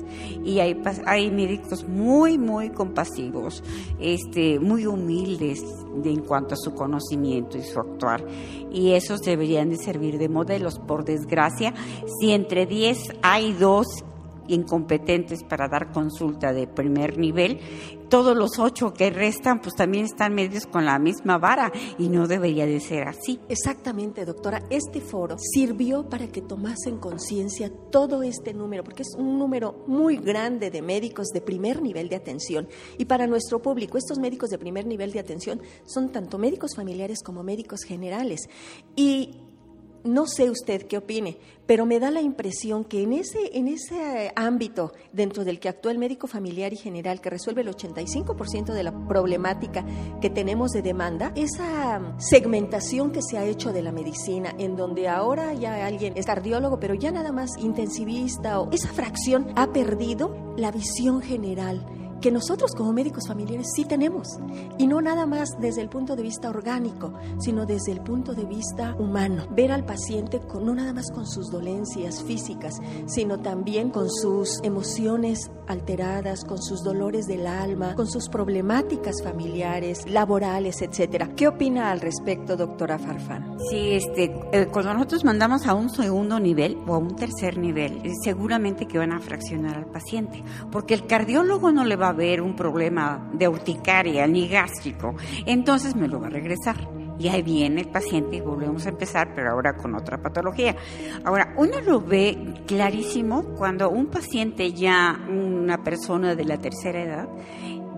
Y 0.44 0.60
hay, 0.60 0.80
hay 1.06 1.30
médicos 1.30 1.86
muy, 1.88 2.38
muy 2.38 2.70
compasivos, 2.70 3.62
este, 3.98 4.58
muy 4.58 4.86
humildes 4.86 5.62
en 6.04 6.22
cuanto 6.22 6.54
a 6.54 6.58
su 6.58 6.74
conocimiento 6.74 7.58
y 7.58 7.62
su 7.62 7.78
actuar. 7.78 8.24
Y 8.70 8.92
esos 8.92 9.20
deberían 9.20 9.70
de 9.70 9.76
servir 9.76 10.18
de 10.18 10.28
modelos. 10.28 10.78
Por 10.78 11.04
desgracia, 11.04 11.74
si 12.20 12.32
entre 12.32 12.66
10 12.66 12.98
hay 13.22 13.52
dos 13.52 13.86
incompetentes 14.48 15.44
para 15.44 15.68
dar 15.68 15.92
consulta 15.92 16.52
de 16.52 16.66
primer 16.66 17.18
nivel, 17.18 17.60
todos 18.08 18.36
los 18.36 18.58
ocho 18.58 18.92
que 18.92 19.10
restan 19.10 19.60
pues 19.60 19.74
también 19.74 20.06
están 20.06 20.34
medios 20.34 20.66
con 20.66 20.84
la 20.84 20.98
misma 20.98 21.38
vara 21.38 21.70
y 21.98 22.08
no 22.08 22.26
debería 22.26 22.66
de 22.66 22.80
ser 22.80 23.06
así. 23.06 23.38
Exactamente, 23.48 24.24
doctora. 24.24 24.62
Este 24.70 25.00
foro 25.00 25.36
sirvió 25.38 26.08
para 26.08 26.28
que 26.28 26.40
tomasen 26.40 26.98
conciencia 26.98 27.70
todo 27.90 28.22
este 28.22 28.54
número, 28.54 28.82
porque 28.82 29.02
es 29.02 29.14
un 29.16 29.38
número 29.38 29.84
muy 29.86 30.16
grande 30.16 30.70
de 30.70 30.82
médicos 30.82 31.28
de 31.28 31.40
primer 31.40 31.82
nivel 31.82 32.08
de 32.08 32.16
atención. 32.16 32.68
Y 32.96 33.04
para 33.04 33.26
nuestro 33.26 33.60
público, 33.60 33.98
estos 33.98 34.18
médicos 34.18 34.50
de 34.50 34.58
primer 34.58 34.86
nivel 34.86 35.12
de 35.12 35.20
atención 35.20 35.60
son 35.84 36.10
tanto 36.10 36.38
médicos 36.38 36.74
familiares 36.74 37.22
como 37.22 37.42
médicos 37.42 37.82
generales. 37.82 38.48
Y 38.96 39.47
no 40.08 40.26
sé 40.26 40.50
usted 40.50 40.86
qué 40.86 40.96
opine, 40.96 41.38
pero 41.66 41.84
me 41.84 42.00
da 42.00 42.10
la 42.10 42.22
impresión 42.22 42.82
que 42.82 43.02
en 43.02 43.12
ese, 43.12 43.56
en 43.56 43.68
ese 43.68 44.32
ámbito 44.34 44.92
dentro 45.12 45.44
del 45.44 45.60
que 45.60 45.68
actúa 45.68 45.92
el 45.92 45.98
médico 45.98 46.26
familiar 46.26 46.72
y 46.72 46.76
general, 46.76 47.20
que 47.20 47.28
resuelve 47.28 47.60
el 47.60 47.68
85% 47.68 48.72
de 48.72 48.82
la 48.82 49.06
problemática 49.06 49.84
que 50.20 50.30
tenemos 50.30 50.70
de 50.70 50.80
demanda, 50.80 51.32
esa 51.36 52.16
segmentación 52.18 53.12
que 53.12 53.20
se 53.22 53.36
ha 53.36 53.44
hecho 53.44 53.72
de 53.72 53.82
la 53.82 53.92
medicina, 53.92 54.54
en 54.58 54.76
donde 54.76 55.08
ahora 55.08 55.52
ya 55.52 55.86
alguien 55.86 56.14
es 56.16 56.24
cardiólogo, 56.24 56.80
pero 56.80 56.94
ya 56.94 57.10
nada 57.10 57.30
más 57.30 57.50
intensivista, 57.58 58.60
o 58.60 58.70
esa 58.72 58.88
fracción 58.88 59.52
ha 59.56 59.72
perdido 59.72 60.54
la 60.56 60.70
visión 60.70 61.20
general 61.20 61.86
que 62.20 62.30
nosotros 62.30 62.72
como 62.74 62.92
médicos 62.92 63.28
familiares 63.28 63.68
sí 63.74 63.84
tenemos. 63.84 64.38
Y 64.78 64.86
no 64.86 65.00
nada 65.00 65.26
más 65.26 65.50
desde 65.60 65.82
el 65.82 65.88
punto 65.88 66.16
de 66.16 66.22
vista 66.22 66.50
orgánico, 66.50 67.12
sino 67.38 67.66
desde 67.66 67.92
el 67.92 68.00
punto 68.00 68.34
de 68.34 68.44
vista 68.44 68.94
humano. 68.98 69.46
Ver 69.50 69.72
al 69.72 69.84
paciente 69.84 70.40
con, 70.40 70.66
no 70.66 70.74
nada 70.74 70.92
más 70.92 71.10
con 71.10 71.26
sus 71.26 71.50
dolencias 71.50 72.22
físicas, 72.22 72.80
sino 73.06 73.40
también 73.40 73.90
con 73.90 74.10
sus 74.10 74.60
emociones 74.62 75.50
alteradas, 75.66 76.44
con 76.44 76.62
sus 76.62 76.82
dolores 76.82 77.26
del 77.26 77.46
alma, 77.46 77.94
con 77.94 78.06
sus 78.06 78.28
problemáticas 78.28 79.22
familiares, 79.22 80.08
laborales, 80.08 80.80
etcétera. 80.82 81.30
¿Qué 81.36 81.46
opina 81.46 81.90
al 81.90 82.00
respecto, 82.00 82.56
doctora 82.56 82.98
Farfán? 82.98 83.58
Sí, 83.70 83.92
este, 83.92 84.34
eh, 84.52 84.68
cuando 84.72 84.94
nosotros 84.94 85.24
mandamos 85.24 85.66
a 85.66 85.74
un 85.74 85.90
segundo 85.90 86.40
nivel 86.40 86.78
o 86.86 86.94
a 86.94 86.98
un 86.98 87.16
tercer 87.16 87.58
nivel, 87.58 88.00
eh, 88.04 88.12
seguramente 88.22 88.86
que 88.86 88.98
van 88.98 89.12
a 89.12 89.20
fraccionar 89.20 89.76
al 89.76 89.86
paciente, 89.86 90.42
porque 90.70 90.94
el 90.94 91.06
cardiólogo 91.06 91.70
no 91.70 91.84
le 91.84 91.96
va 91.96 92.07
a 92.08 92.10
haber 92.10 92.40
un 92.40 92.54
problema 92.54 93.30
de 93.32 93.48
urticaria 93.48 94.26
ni 94.26 94.48
gástrico, 94.48 95.14
entonces 95.46 95.94
me 95.94 96.08
lo 96.08 96.20
va 96.20 96.26
a 96.26 96.30
regresar. 96.30 96.76
Y 97.18 97.26
ahí 97.28 97.42
viene 97.42 97.80
el 97.80 97.88
paciente 97.88 98.36
y 98.36 98.40
volvemos 98.40 98.86
a 98.86 98.90
empezar, 98.90 99.32
pero 99.34 99.50
ahora 99.50 99.74
con 99.76 99.94
otra 99.96 100.22
patología. 100.22 100.76
Ahora, 101.24 101.52
uno 101.56 101.80
lo 101.80 102.00
ve 102.00 102.62
clarísimo 102.64 103.42
cuando 103.56 103.90
un 103.90 104.06
paciente 104.06 104.72
ya, 104.72 105.18
una 105.28 105.82
persona 105.82 106.36
de 106.36 106.44
la 106.44 106.58
tercera 106.58 107.02
edad, 107.02 107.28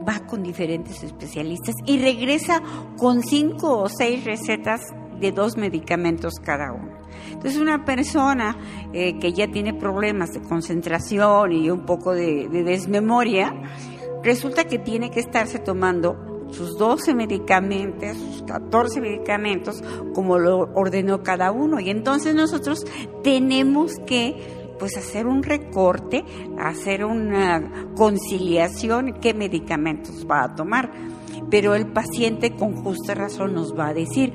va 0.09 0.21
con 0.27 0.43
diferentes 0.43 1.03
especialistas 1.03 1.75
y 1.85 1.99
regresa 1.99 2.63
con 2.97 3.23
cinco 3.23 3.79
o 3.79 3.89
seis 3.91 4.25
recetas 4.25 4.81
de 5.21 5.33
dos 5.33 5.59
medicamentos 5.59 6.35
cada 6.43 6.73
uno. 6.73 6.99
Entonces 7.27 7.61
una 7.61 7.85
persona 7.85 8.57
eh, 8.93 9.19
que 9.19 9.33
ya 9.33 9.49
tiene 9.49 9.75
problemas 9.75 10.33
de 10.33 10.41
concentración 10.41 11.53
y 11.53 11.71
un 11.71 11.85
poco 11.85 12.13
de, 12.13 12.49
de 12.49 12.65
desmemoria, 12.65 13.55
resulta 14.23 14.65
que 14.65 14.79
tiene 14.79 15.11
que 15.11 15.21
estarse 15.21 15.59
tomando 15.59 16.17
sus 16.53 16.77
12 16.77 17.15
medicamentos, 17.15 18.17
sus 18.17 18.43
14 18.43 19.01
medicamentos, 19.01 19.83
como 20.15 20.39
lo 20.39 20.71
ordenó 20.75 21.23
cada 21.23 21.53
uno. 21.53 21.81
Y 21.81 21.91
entonces 21.91 22.35
nosotros 22.35 22.85
tenemos 23.23 23.97
que 24.07 24.61
pues 24.79 24.97
hacer 24.97 25.27
un 25.27 25.43
recorte, 25.43 26.25
hacer 26.59 27.05
una 27.05 27.89
conciliación, 27.97 29.19
qué 29.21 29.35
medicamentos 29.35 30.27
va 30.29 30.45
a 30.45 30.55
tomar. 30.55 30.91
Pero 31.51 31.75
el 31.75 31.87
paciente 31.87 32.57
con 32.57 32.75
justa 32.75 33.15
razón 33.15 33.55
nos 33.55 33.79
va 33.79 33.89
a 33.89 33.95
decir, 33.95 34.33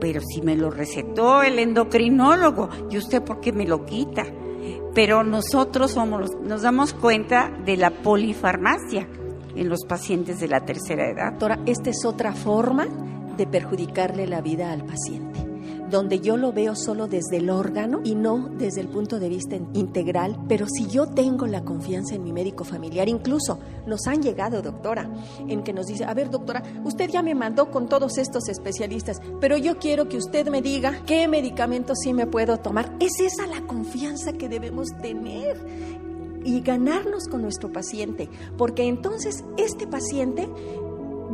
pero 0.00 0.20
si 0.20 0.42
me 0.42 0.56
lo 0.56 0.70
recetó 0.70 1.42
el 1.42 1.58
endocrinólogo, 1.58 2.68
¿y 2.90 2.98
usted 2.98 3.22
por 3.22 3.40
qué 3.40 3.52
me 3.52 3.66
lo 3.66 3.84
quita? 3.84 4.24
Pero 4.94 5.24
nosotros 5.24 5.92
somos, 5.92 6.30
nos 6.42 6.62
damos 6.62 6.94
cuenta 6.94 7.50
de 7.64 7.76
la 7.76 7.90
polifarmacia 7.90 9.08
en 9.54 9.68
los 9.68 9.84
pacientes 9.84 10.40
de 10.40 10.48
la 10.48 10.64
tercera 10.64 11.10
edad. 11.10 11.32
Doctora, 11.32 11.60
esta 11.66 11.90
es 11.90 12.04
otra 12.04 12.32
forma 12.32 12.86
de 13.36 13.46
perjudicarle 13.46 14.26
la 14.26 14.40
vida 14.40 14.72
al 14.72 14.84
paciente 14.84 15.48
donde 15.90 16.20
yo 16.20 16.36
lo 16.36 16.52
veo 16.52 16.74
solo 16.74 17.06
desde 17.06 17.38
el 17.38 17.50
órgano 17.50 18.00
y 18.04 18.14
no 18.14 18.48
desde 18.58 18.80
el 18.80 18.88
punto 18.88 19.18
de 19.18 19.28
vista 19.28 19.56
integral, 19.56 20.38
pero 20.48 20.66
si 20.68 20.86
yo 20.86 21.06
tengo 21.06 21.46
la 21.46 21.64
confianza 21.64 22.14
en 22.14 22.24
mi 22.24 22.32
médico 22.32 22.64
familiar, 22.64 23.08
incluso 23.08 23.58
nos 23.86 24.06
han 24.06 24.22
llegado, 24.22 24.60
doctora, 24.60 25.10
en 25.46 25.62
que 25.62 25.72
nos 25.72 25.86
dice, 25.86 26.04
a 26.04 26.14
ver, 26.14 26.30
doctora, 26.30 26.62
usted 26.84 27.08
ya 27.08 27.22
me 27.22 27.34
mandó 27.34 27.70
con 27.70 27.88
todos 27.88 28.18
estos 28.18 28.48
especialistas, 28.48 29.20
pero 29.40 29.56
yo 29.56 29.78
quiero 29.78 30.08
que 30.08 30.18
usted 30.18 30.48
me 30.48 30.62
diga 30.62 31.02
qué 31.06 31.26
medicamentos 31.28 31.98
sí 32.02 32.12
me 32.12 32.26
puedo 32.26 32.58
tomar. 32.58 32.94
Es 33.00 33.20
esa 33.20 33.46
la 33.46 33.66
confianza 33.66 34.32
que 34.32 34.48
debemos 34.48 34.88
tener 35.00 36.07
y 36.48 36.62
ganarnos 36.62 37.28
con 37.28 37.42
nuestro 37.42 37.70
paciente, 37.70 38.30
porque 38.56 38.88
entonces 38.88 39.44
este 39.58 39.86
paciente 39.86 40.48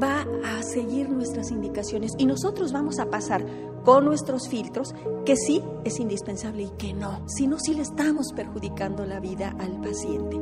va 0.02 0.26
a 0.44 0.62
seguir 0.64 1.08
nuestras 1.08 1.52
indicaciones 1.52 2.10
y 2.18 2.26
nosotros 2.26 2.72
vamos 2.72 2.98
a 2.98 3.10
pasar 3.10 3.46
con 3.84 4.04
nuestros 4.04 4.48
filtros 4.48 4.92
que 5.24 5.36
sí 5.36 5.62
es 5.84 6.00
indispensable 6.00 6.64
y 6.64 6.70
que 6.70 6.94
no, 6.94 7.22
si 7.28 7.46
no, 7.46 7.60
sí 7.60 7.74
le 7.74 7.82
estamos 7.82 8.32
perjudicando 8.34 9.06
la 9.06 9.20
vida 9.20 9.54
al 9.60 9.80
paciente. 9.80 10.36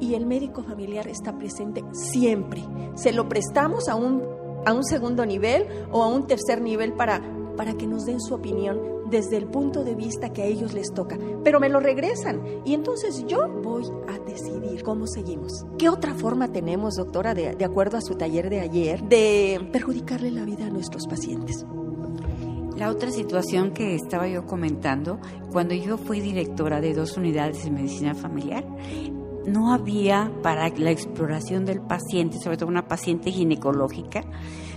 Y 0.00 0.14
el 0.14 0.26
médico 0.26 0.62
familiar 0.64 1.08
está 1.08 1.38
presente 1.38 1.82
siempre. 1.92 2.62
Se 2.96 3.12
lo 3.12 3.26
prestamos 3.26 3.88
a 3.88 3.94
un, 3.94 4.22
a 4.66 4.74
un 4.74 4.84
segundo 4.84 5.24
nivel 5.24 5.66
o 5.92 6.02
a 6.02 6.08
un 6.08 6.26
tercer 6.26 6.60
nivel 6.60 6.92
para, 6.92 7.22
para 7.56 7.74
que 7.74 7.86
nos 7.86 8.04
den 8.04 8.20
su 8.20 8.34
opinión 8.34 8.78
desde 9.10 9.36
el 9.36 9.46
punto 9.46 9.84
de 9.84 9.94
vista 9.94 10.32
que 10.32 10.42
a 10.42 10.46
ellos 10.46 10.72
les 10.72 10.92
toca, 10.92 11.18
pero 11.42 11.60
me 11.60 11.68
lo 11.68 11.80
regresan 11.80 12.42
y 12.64 12.74
entonces 12.74 13.24
yo 13.26 13.48
voy 13.48 13.84
a 14.08 14.18
decidir 14.20 14.82
cómo 14.82 15.06
seguimos. 15.06 15.64
¿Qué 15.78 15.88
otra 15.88 16.14
forma 16.14 16.52
tenemos, 16.52 16.94
doctora, 16.94 17.34
de, 17.34 17.54
de 17.56 17.64
acuerdo 17.64 17.98
a 17.98 18.00
su 18.00 18.14
taller 18.14 18.50
de 18.50 18.60
ayer, 18.60 19.02
de 19.02 19.68
perjudicarle 19.72 20.30
la 20.30 20.44
vida 20.44 20.66
a 20.66 20.70
nuestros 20.70 21.06
pacientes? 21.06 21.66
La 22.76 22.88
otra 22.88 23.10
situación 23.10 23.72
que 23.72 23.94
estaba 23.94 24.26
yo 24.26 24.46
comentando, 24.46 25.20
cuando 25.52 25.74
yo 25.74 25.98
fui 25.98 26.20
directora 26.20 26.80
de 26.80 26.94
dos 26.94 27.18
unidades 27.18 27.64
de 27.64 27.70
medicina 27.70 28.14
familiar, 28.14 28.64
no 29.46 29.72
había 29.72 30.30
para 30.42 30.68
la 30.68 30.90
exploración 30.90 31.64
del 31.64 31.80
paciente, 31.80 32.38
sobre 32.38 32.56
todo 32.56 32.68
una 32.68 32.88
paciente 32.88 33.30
ginecológica, 33.30 34.24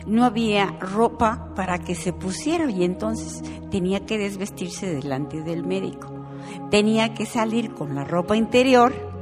no 0.05 0.25
había 0.25 0.67
ropa 0.79 1.53
para 1.55 1.79
que 1.79 1.95
se 1.95 2.13
pusiera 2.13 2.69
y 2.69 2.83
entonces 2.83 3.41
tenía 3.69 4.05
que 4.05 4.17
desvestirse 4.17 4.87
delante 4.87 5.41
del 5.41 5.65
médico. 5.65 6.11
Tenía 6.69 7.13
que 7.13 7.25
salir 7.25 7.73
con 7.73 7.95
la 7.95 8.03
ropa 8.03 8.35
interior 8.35 9.12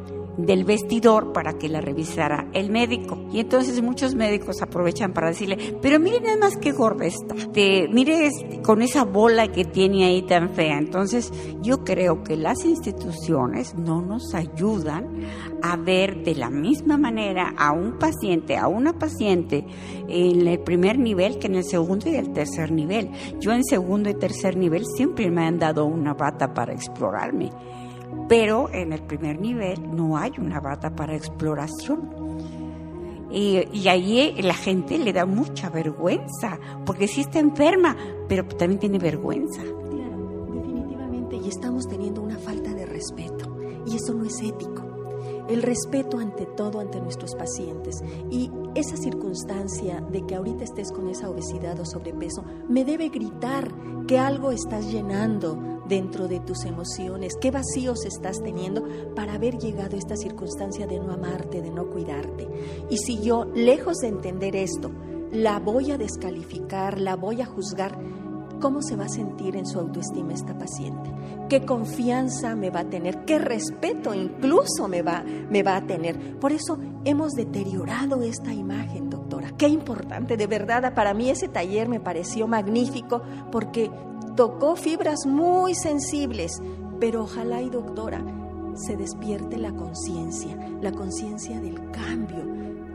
del 0.45 0.63
vestidor 0.63 1.33
para 1.33 1.53
que 1.53 1.69
la 1.69 1.81
revisara 1.81 2.47
el 2.53 2.69
médico. 2.69 3.17
Y 3.31 3.39
entonces 3.39 3.81
muchos 3.81 4.15
médicos 4.15 4.61
aprovechan 4.61 5.13
para 5.13 5.29
decirle, 5.29 5.77
pero 5.81 5.99
mire 5.99 6.19
nada 6.21 6.37
más 6.37 6.57
qué 6.57 6.71
gorda 6.71 7.05
está, 7.05 7.35
mire 7.55 8.29
con 8.63 8.81
esa 8.81 9.03
bola 9.03 9.51
que 9.51 9.65
tiene 9.65 10.05
ahí 10.05 10.21
tan 10.23 10.49
fea. 10.49 10.77
Entonces 10.77 11.31
yo 11.61 11.83
creo 11.83 12.23
que 12.23 12.35
las 12.35 12.65
instituciones 12.65 13.75
no 13.75 14.01
nos 14.01 14.33
ayudan 14.33 15.07
a 15.61 15.77
ver 15.77 16.23
de 16.23 16.35
la 16.35 16.49
misma 16.49 16.97
manera 16.97 17.53
a 17.57 17.71
un 17.71 17.97
paciente, 17.99 18.57
a 18.57 18.67
una 18.67 18.93
paciente 18.93 19.65
en 20.07 20.47
el 20.47 20.59
primer 20.59 20.97
nivel 20.97 21.39
que 21.39 21.47
en 21.47 21.55
el 21.55 21.63
segundo 21.63 22.09
y 22.09 22.15
el 22.15 22.33
tercer 22.33 22.71
nivel. 22.71 23.09
Yo 23.39 23.51
en 23.51 23.63
segundo 23.63 24.09
y 24.09 24.13
tercer 24.15 24.57
nivel 24.57 24.85
siempre 24.95 25.29
me 25.29 25.45
han 25.45 25.59
dado 25.59 25.85
una 25.85 26.13
bata 26.13 26.53
para 26.53 26.73
explorarme 26.73 27.49
pero 28.31 28.69
en 28.71 28.93
el 28.93 29.01
primer 29.01 29.41
nivel 29.41 29.93
no 29.93 30.15
hay 30.15 30.31
una 30.37 30.61
bata 30.61 30.95
para 30.95 31.17
exploración. 31.17 32.09
Y, 33.29 33.57
ahí 33.89 34.41
la 34.41 34.53
gente 34.53 34.97
le 34.97 35.11
da 35.11 35.25
mucha 35.25 35.69
vergüenza, 35.69 36.57
porque 36.85 37.09
sí 37.09 37.19
está 37.19 37.39
enferma, 37.39 37.97
pero 38.29 38.45
también 38.45 38.79
tiene 38.79 38.99
vergüenza. 38.99 39.61
Claro, 39.61 40.47
definitivamente, 40.53 41.35
y 41.43 41.49
estamos 41.49 41.89
teniendo 41.89 42.21
una 42.21 42.37
falta 42.37 42.73
de 42.73 42.85
respeto, 42.85 43.53
y 43.85 43.97
eso 43.97 44.13
no 44.13 44.23
es 44.23 44.41
ético. 44.41 44.90
El 45.51 45.63
respeto 45.63 46.17
ante 46.17 46.45
todo, 46.45 46.79
ante 46.79 47.01
nuestros 47.01 47.35
pacientes. 47.35 48.01
Y 48.29 48.49
esa 48.73 48.95
circunstancia 48.95 49.99
de 49.99 50.25
que 50.25 50.35
ahorita 50.35 50.63
estés 50.63 50.93
con 50.93 51.09
esa 51.09 51.29
obesidad 51.29 51.77
o 51.77 51.85
sobrepeso, 51.85 52.45
me 52.69 52.85
debe 52.85 53.09
gritar 53.09 53.69
que 54.07 54.17
algo 54.17 54.51
estás 54.51 54.89
llenando 54.89 55.81
dentro 55.89 56.29
de 56.29 56.39
tus 56.39 56.63
emociones, 56.63 57.33
qué 57.41 57.51
vacíos 57.51 58.05
estás 58.05 58.41
teniendo 58.41 58.85
para 59.13 59.33
haber 59.33 59.57
llegado 59.57 59.97
a 59.97 59.99
esta 59.99 60.15
circunstancia 60.15 60.87
de 60.87 61.01
no 61.01 61.11
amarte, 61.11 61.61
de 61.61 61.69
no 61.69 61.89
cuidarte. 61.89 62.47
Y 62.89 62.97
si 62.99 63.19
yo, 63.21 63.43
lejos 63.53 63.97
de 63.97 64.07
entender 64.07 64.55
esto, 64.55 64.89
la 65.33 65.59
voy 65.59 65.91
a 65.91 65.97
descalificar, 65.97 66.97
la 66.97 67.17
voy 67.17 67.41
a 67.41 67.45
juzgar, 67.45 67.97
¿cómo 68.61 68.81
se 68.81 68.95
va 68.95 69.05
a 69.05 69.09
sentir 69.09 69.57
en 69.57 69.65
su 69.65 69.79
autoestima 69.79 70.33
esta 70.33 70.57
paciente? 70.57 71.11
¿Qué 71.49 71.65
confianza 71.65 72.55
me 72.55 72.69
va 72.69 72.81
a 72.81 72.89
tener? 72.89 73.25
¿Qué 73.25 73.39
respeto 73.39 74.13
incluso 74.13 74.87
me 74.87 75.01
va, 75.01 75.23
me 75.49 75.63
va 75.63 75.75
a 75.75 75.85
tener? 75.85 76.39
Por 76.39 76.53
eso 76.53 76.77
hemos 77.03 77.33
deteriorado 77.33 78.21
esta 78.21 78.53
imagen, 78.53 79.09
doctora. 79.09 79.51
Qué 79.57 79.67
importante, 79.67 80.37
de 80.37 80.47
verdad, 80.47 80.93
para 80.93 81.13
mí 81.13 81.29
ese 81.29 81.49
taller 81.49 81.89
me 81.89 81.99
pareció 81.99 82.47
magnífico 82.47 83.21
porque 83.51 83.91
tocó 84.35 84.75
fibras 84.75 85.25
muy 85.25 85.75
sensibles, 85.75 86.61
pero 86.99 87.23
ojalá 87.23 87.61
y 87.61 87.69
doctora 87.69 88.23
se 88.75 88.95
despierte 88.95 89.57
la 89.57 89.73
conciencia, 89.73 90.55
la 90.81 90.91
conciencia 90.91 91.59
del 91.59 91.91
cambio. 91.91 92.45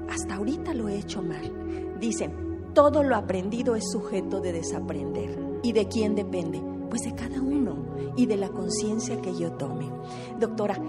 Hasta 0.09 0.37
ahorita 0.37 0.73
lo 0.73 0.89
he 0.89 0.97
hecho 0.97 1.23
mal. 1.23 1.99
Dicen, 2.01 2.73
todo 2.73 3.03
lo 3.03 3.17
aprendido 3.17 3.75
es 3.75 3.91
sujeto 3.91 4.41
de 4.41 4.53
desaprender. 4.53 5.46
¿Y 5.67 5.73
de 5.73 5.89
quién 5.89 6.15
depende? 6.15 6.63
Pues 6.89 7.03
de 7.03 7.13
cada 7.17 7.43
uno 7.43 7.87
y 8.15 8.27
de 8.27 8.37
la 8.37 8.51
conciencia 8.51 9.21
que 9.21 9.35
yo 9.35 9.51
tome. 9.55 9.91
Doctora, 10.39 10.81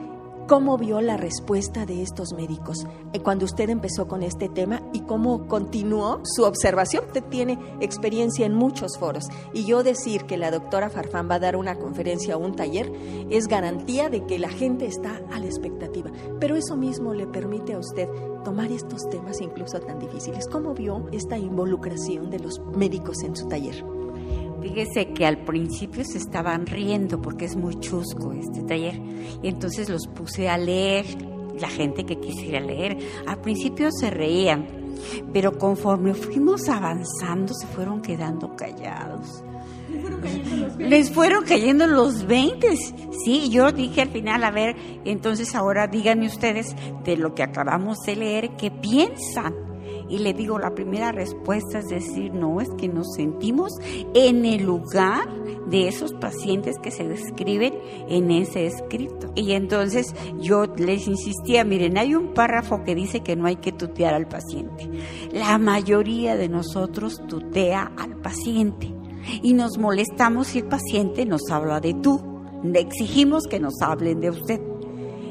¿Cómo 0.47 0.77
vio 0.77 1.01
la 1.01 1.17
respuesta 1.17 1.85
de 1.85 2.01
estos 2.01 2.31
médicos 2.31 2.87
eh, 3.11 3.19
cuando 3.19 3.43
usted 3.43 3.69
empezó 3.69 4.07
con 4.07 4.23
este 4.23 4.47
tema 4.47 4.81
y 4.93 5.01
cómo 5.01 5.45
continuó 5.45 6.21
su 6.23 6.45
observación? 6.45 7.03
Usted 7.07 7.25
tiene 7.25 7.59
experiencia 7.81 8.45
en 8.45 8.53
muchos 8.53 8.97
foros 8.97 9.25
y 9.51 9.65
yo 9.65 9.83
decir 9.83 10.23
que 10.23 10.37
la 10.37 10.49
doctora 10.49 10.89
Farfán 10.89 11.29
va 11.29 11.35
a 11.35 11.39
dar 11.39 11.57
una 11.57 11.75
conferencia 11.75 12.37
o 12.37 12.39
un 12.39 12.55
taller 12.55 12.89
es 13.29 13.49
garantía 13.49 14.09
de 14.09 14.25
que 14.25 14.39
la 14.39 14.47
gente 14.47 14.85
está 14.85 15.21
a 15.33 15.39
la 15.41 15.47
expectativa. 15.47 16.11
Pero 16.39 16.55
eso 16.55 16.77
mismo 16.77 17.13
le 17.13 17.27
permite 17.27 17.73
a 17.73 17.79
usted 17.79 18.07
tomar 18.45 18.71
estos 18.71 19.09
temas 19.09 19.41
incluso 19.41 19.81
tan 19.81 19.99
difíciles. 19.99 20.47
¿Cómo 20.47 20.73
vio 20.73 21.09
esta 21.11 21.37
involucración 21.37 22.29
de 22.29 22.39
los 22.39 22.61
médicos 22.73 23.21
en 23.23 23.35
su 23.35 23.49
taller? 23.49 23.96
Fíjese 24.67 25.13
que 25.13 25.25
al 25.25 25.37
principio 25.37 26.03
se 26.03 26.17
estaban 26.17 26.65
riendo 26.65 27.21
porque 27.21 27.45
es 27.45 27.55
muy 27.55 27.79
chusco 27.79 28.33
este 28.33 28.63
taller. 28.63 28.99
Y 29.41 29.47
entonces 29.47 29.87
los 29.87 30.07
puse 30.07 30.49
a 30.49 30.57
leer, 30.57 31.05
la 31.59 31.69
gente 31.69 32.05
que 32.05 32.19
quisiera 32.19 32.59
leer. 32.59 32.97
Al 33.27 33.39
principio 33.39 33.89
se 33.91 34.09
reían, 34.09 34.67
pero 35.31 35.57
conforme 35.57 36.13
fuimos 36.13 36.67
avanzando 36.67 37.53
se 37.53 37.65
fueron 37.67 38.01
quedando 38.01 38.57
callados. 38.57 39.41
Les 40.77 41.11
fueron 41.11 41.45
cayendo 41.45 41.87
los 41.87 42.27
20. 42.27 42.67
Sí, 43.23 43.49
yo 43.49 43.71
dije 43.71 44.01
al 44.01 44.09
final, 44.09 44.43
a 44.43 44.51
ver, 44.51 44.75
entonces 45.05 45.55
ahora 45.55 45.87
díganme 45.87 46.27
ustedes 46.27 46.75
de 47.05 47.15
lo 47.15 47.33
que 47.33 47.43
acabamos 47.43 47.99
de 48.05 48.17
leer, 48.17 48.49
¿qué 48.57 48.69
piensan? 48.69 49.66
Y 50.09 50.19
le 50.19 50.33
digo, 50.33 50.57
la 50.59 50.73
primera 50.73 51.11
respuesta 51.11 51.79
es 51.79 51.87
decir, 51.87 52.33
no, 52.33 52.61
es 52.61 52.69
que 52.77 52.87
nos 52.87 53.13
sentimos 53.15 53.73
en 54.13 54.45
el 54.45 54.63
lugar 54.63 55.27
de 55.69 55.87
esos 55.87 56.13
pacientes 56.13 56.77
que 56.79 56.91
se 56.91 57.07
describen 57.07 57.73
en 58.07 58.31
ese 58.31 58.65
escrito. 58.65 59.31
Y 59.35 59.51
entonces 59.51 60.13
yo 60.39 60.65
les 60.65 61.07
insistía, 61.07 61.63
miren, 61.63 61.97
hay 61.97 62.15
un 62.15 62.33
párrafo 62.33 62.83
que 62.83 62.95
dice 62.95 63.19
que 63.21 63.35
no 63.35 63.47
hay 63.47 63.57
que 63.57 63.71
tutear 63.71 64.13
al 64.13 64.27
paciente. 64.27 64.89
La 65.31 65.57
mayoría 65.57 66.35
de 66.35 66.49
nosotros 66.49 67.21
tutea 67.27 67.91
al 67.97 68.15
paciente 68.17 68.93
y 69.41 69.53
nos 69.53 69.77
molestamos 69.77 70.47
si 70.47 70.59
el 70.59 70.67
paciente 70.67 71.25
nos 71.25 71.49
habla 71.51 71.79
de 71.79 71.93
tú. 71.93 72.21
Exigimos 72.73 73.43
que 73.47 73.59
nos 73.59 73.81
hablen 73.81 74.21
de 74.21 74.29
usted. 74.29 74.61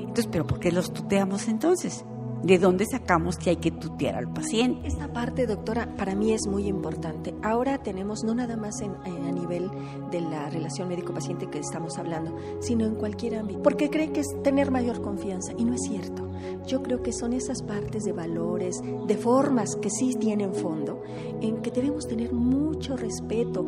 Entonces, 0.00 0.28
¿pero 0.30 0.46
por 0.46 0.60
qué 0.60 0.70
los 0.70 0.92
tuteamos 0.92 1.48
entonces? 1.48 2.04
¿De 2.42 2.58
dónde 2.58 2.84
sacamos 2.86 3.36
que 3.38 3.50
hay 3.50 3.56
que 3.56 3.70
tutear 3.70 4.14
al 4.14 4.32
paciente? 4.32 4.86
Esta 4.86 5.12
parte, 5.12 5.46
doctora, 5.46 5.96
para 5.96 6.14
mí 6.14 6.32
es 6.32 6.46
muy 6.46 6.68
importante. 6.68 7.34
Ahora 7.42 7.78
tenemos 7.78 8.22
no 8.24 8.34
nada 8.34 8.56
más 8.56 8.80
en, 8.80 8.94
a 9.04 9.32
nivel 9.32 9.70
de 10.10 10.20
la 10.20 10.48
relación 10.50 10.88
médico-paciente 10.88 11.48
que 11.48 11.58
estamos 11.58 11.98
hablando, 11.98 12.36
sino 12.60 12.84
en 12.84 12.94
cualquier 12.94 13.36
ámbito, 13.36 13.62
porque 13.62 13.90
creen 13.90 14.12
que 14.12 14.20
es 14.20 14.42
tener 14.42 14.70
mayor 14.70 15.00
confianza 15.00 15.52
y 15.56 15.64
no 15.64 15.74
es 15.74 15.82
cierto. 15.82 16.28
Yo 16.66 16.82
creo 16.82 17.02
que 17.02 17.12
son 17.12 17.32
esas 17.32 17.62
partes 17.62 18.04
de 18.04 18.12
valores, 18.12 18.80
de 19.06 19.16
formas 19.16 19.74
que 19.76 19.90
sí 19.90 20.14
tienen 20.14 20.54
fondo, 20.54 21.02
en 21.40 21.62
que 21.62 21.70
debemos 21.70 22.06
tener 22.06 22.32
mucho 22.32 22.96
respeto 22.96 23.66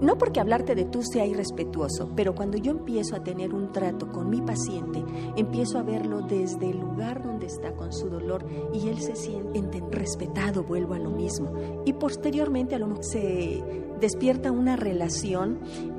no 0.00 0.16
porque 0.18 0.40
hablarte 0.40 0.74
de 0.74 0.84
tú 0.84 1.02
sea 1.02 1.26
irrespetuoso, 1.26 2.10
pero 2.16 2.34
cuando 2.34 2.56
yo 2.56 2.72
empiezo 2.72 3.16
a 3.16 3.22
tener 3.22 3.54
un 3.54 3.72
trato 3.72 4.10
con 4.10 4.30
mi 4.30 4.40
paciente, 4.40 5.02
empiezo 5.36 5.78
a 5.78 5.82
verlo 5.82 6.22
desde 6.22 6.70
el 6.70 6.78
lugar 6.78 7.22
donde 7.22 7.46
está 7.46 7.72
con 7.72 7.92
su 7.92 8.08
dolor 8.08 8.44
y 8.72 8.88
él 8.88 9.00
se 9.00 9.16
siente 9.16 9.82
respetado, 9.90 10.64
vuelvo 10.64 10.94
a 10.94 10.98
lo 10.98 11.10
mismo. 11.10 11.52
Y 11.84 11.92
posteriormente 11.92 12.74
a 12.74 12.78
lo 12.78 12.86
mejor 12.86 13.04
se 13.04 13.62
despierta 14.00 14.50
una 14.50 14.76
relación 14.76 15.58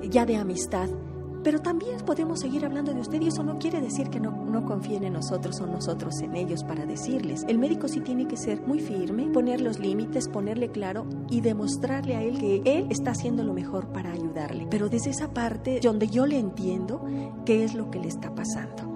ya 0.10 0.26
de 0.26 0.38
amistad 0.38 0.90
pero 1.44 1.60
también 1.60 1.98
podemos 2.06 2.40
seguir 2.40 2.66
hablando 2.66 2.94
de 2.94 3.02
usted 3.02 3.22
y 3.22 3.28
eso 3.28 3.44
no 3.44 3.58
quiere 3.58 3.82
decir 3.82 4.10
que 4.10 4.20
no, 4.20 4.32
confíen 4.66 5.04
en 5.04 5.14
nosotros 5.14 5.60
o 5.62 5.66
nosotros 5.66 6.22
en 6.22 6.36
ellos 6.36 6.64
para 6.64 6.86
decirles. 6.86 7.44
El 7.48 7.58
médico 7.58 7.88
sí 7.88 8.00
tiene 8.02 8.28
que 8.28 8.38
ser 8.38 8.62
muy 8.62 8.80
firme, 8.80 9.28
poner 9.28 9.60
los 9.60 9.80
límites, 9.80 10.28
ponerle 10.28 10.70
claro 10.70 11.06
y 11.30 11.42
demostrarle 11.42 12.16
a 12.16 12.24
él 12.24 12.38
que 12.38 12.62
él 12.66 12.88
está 12.90 13.12
haciendo 13.12 13.44
lo 13.44 13.54
mejor 13.54 13.88
para 13.88 14.12
ayudarle. 14.12 14.68
Pero 14.70 14.88
desde 14.88 15.10
esa 15.10 15.34
parte 15.34 15.80
donde 15.82 16.08
yo 16.08 16.26
le 16.26 16.38
entiendo 16.38 17.04
qué 17.46 17.64
es 17.64 17.74
lo 17.74 17.90
que 17.90 18.00
le 18.00 18.08
está 18.08 18.34
pasando. 18.34 18.92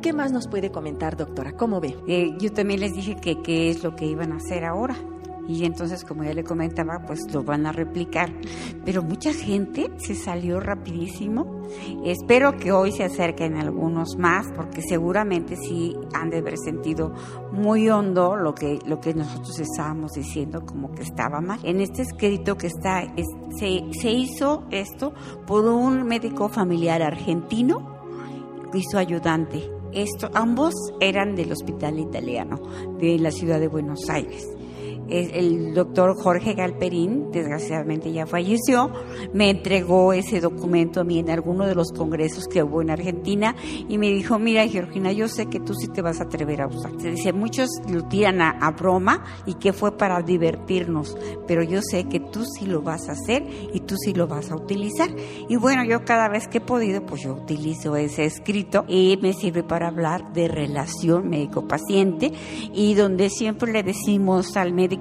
¿Qué 0.00 0.12
más 0.12 0.32
nos 0.32 0.48
puede 0.48 0.70
comentar, 0.70 1.16
doctora? 1.16 1.52
¿Cómo 1.52 1.80
ve? 1.80 1.96
Eh, 2.08 2.34
yo 2.38 2.52
también 2.52 2.80
les 2.80 2.92
dije 2.94 3.16
que 3.16 3.40
qué 3.40 3.70
es 3.70 3.82
lo 3.82 3.94
que 3.94 4.06
iban 4.06 4.32
a 4.32 4.36
hacer 4.36 4.64
ahora 4.64 4.96
y 5.48 5.64
entonces 5.64 6.04
como 6.04 6.24
ya 6.24 6.32
le 6.32 6.44
comentaba 6.44 7.00
pues 7.06 7.20
lo 7.32 7.42
van 7.42 7.66
a 7.66 7.72
replicar. 7.72 8.32
Pero 8.84 9.02
mucha 9.02 9.32
gente 9.32 9.90
se 9.96 10.14
salió 10.14 10.60
rapidísimo. 10.60 11.62
Espero 12.04 12.56
que 12.56 12.72
hoy 12.72 12.92
se 12.92 13.04
acerquen 13.04 13.56
algunos 13.56 14.16
más 14.16 14.46
porque 14.54 14.82
seguramente 14.82 15.56
sí 15.56 15.94
han 16.12 16.30
de 16.30 16.38
haber 16.38 16.58
sentido 16.58 17.12
muy 17.52 17.88
hondo 17.88 18.36
lo 18.36 18.54
que 18.54 18.78
lo 18.86 19.00
que 19.00 19.14
nosotros 19.14 19.58
estábamos 19.58 20.12
diciendo 20.12 20.64
como 20.64 20.92
que 20.92 21.02
estaba 21.02 21.40
mal. 21.40 21.60
En 21.62 21.80
este 21.80 22.02
escrito 22.02 22.56
que 22.56 22.68
está 22.68 23.02
se, 23.58 23.84
se 23.92 24.10
hizo 24.10 24.64
esto 24.70 25.12
por 25.46 25.64
un 25.66 26.04
médico 26.04 26.48
familiar 26.48 27.02
argentino 27.02 27.92
y 28.72 28.82
su 28.84 28.98
ayudante. 28.98 29.70
Esto, 29.92 30.30
ambos 30.32 30.74
eran 31.00 31.34
del 31.34 31.52
hospital 31.52 31.98
italiano 31.98 32.58
de 32.98 33.18
la 33.18 33.30
ciudad 33.30 33.60
de 33.60 33.68
Buenos 33.68 34.08
Aires 34.08 34.48
el 35.08 35.74
doctor 35.74 36.16
Jorge 36.16 36.54
Galperín, 36.54 37.30
desgraciadamente 37.30 38.12
ya 38.12 38.26
falleció, 38.26 38.90
me 39.32 39.50
entregó 39.50 40.12
ese 40.12 40.40
documento 40.40 41.00
a 41.00 41.04
mí 41.04 41.18
en 41.18 41.30
alguno 41.30 41.66
de 41.66 41.74
los 41.74 41.92
congresos 41.92 42.48
que 42.48 42.62
hubo 42.62 42.82
en 42.82 42.90
Argentina 42.90 43.54
y 43.88 43.98
me 43.98 44.08
dijo, 44.08 44.38
mira 44.38 44.66
Georgina, 44.66 45.12
yo 45.12 45.28
sé 45.28 45.46
que 45.46 45.60
tú 45.60 45.74
sí 45.74 45.88
te 45.88 46.02
vas 46.02 46.20
a 46.20 46.24
atrever 46.24 46.62
a 46.62 46.66
usar. 46.66 46.92
Se 47.00 47.10
dice, 47.10 47.32
muchos 47.32 47.68
lo 47.88 48.04
tiran 48.04 48.40
a, 48.40 48.70
broma 48.72 49.22
y 49.44 49.54
que 49.54 49.72
fue 49.72 49.96
para 49.96 50.22
divertirnos, 50.22 51.16
pero 51.46 51.62
yo 51.62 51.80
sé 51.82 52.04
que 52.04 52.20
tú 52.20 52.44
sí 52.44 52.66
lo 52.66 52.82
vas 52.82 53.08
a 53.08 53.12
hacer 53.12 53.44
y 53.72 53.80
tú 53.80 53.96
sí 53.96 54.14
lo 54.14 54.26
vas 54.26 54.50
a 54.50 54.56
utilizar. 54.56 55.10
Y 55.48 55.56
bueno, 55.56 55.84
yo 55.84 56.04
cada 56.04 56.28
vez 56.28 56.48
que 56.48 56.58
he 56.58 56.62
podido, 56.62 57.04
pues 57.04 57.22
yo 57.22 57.34
utilizo 57.34 57.96
ese 57.96 58.24
escrito 58.24 58.84
y 58.88 59.18
me 59.20 59.34
sirve 59.34 59.62
para 59.62 59.88
hablar 59.88 60.32
de 60.32 60.48
relación 60.48 61.28
médico-paciente 61.28 62.32
y 62.72 62.94
donde 62.94 63.28
siempre 63.28 63.72
le 63.72 63.82
decimos 63.82 64.56
al 64.56 64.72
médico, 64.72 64.91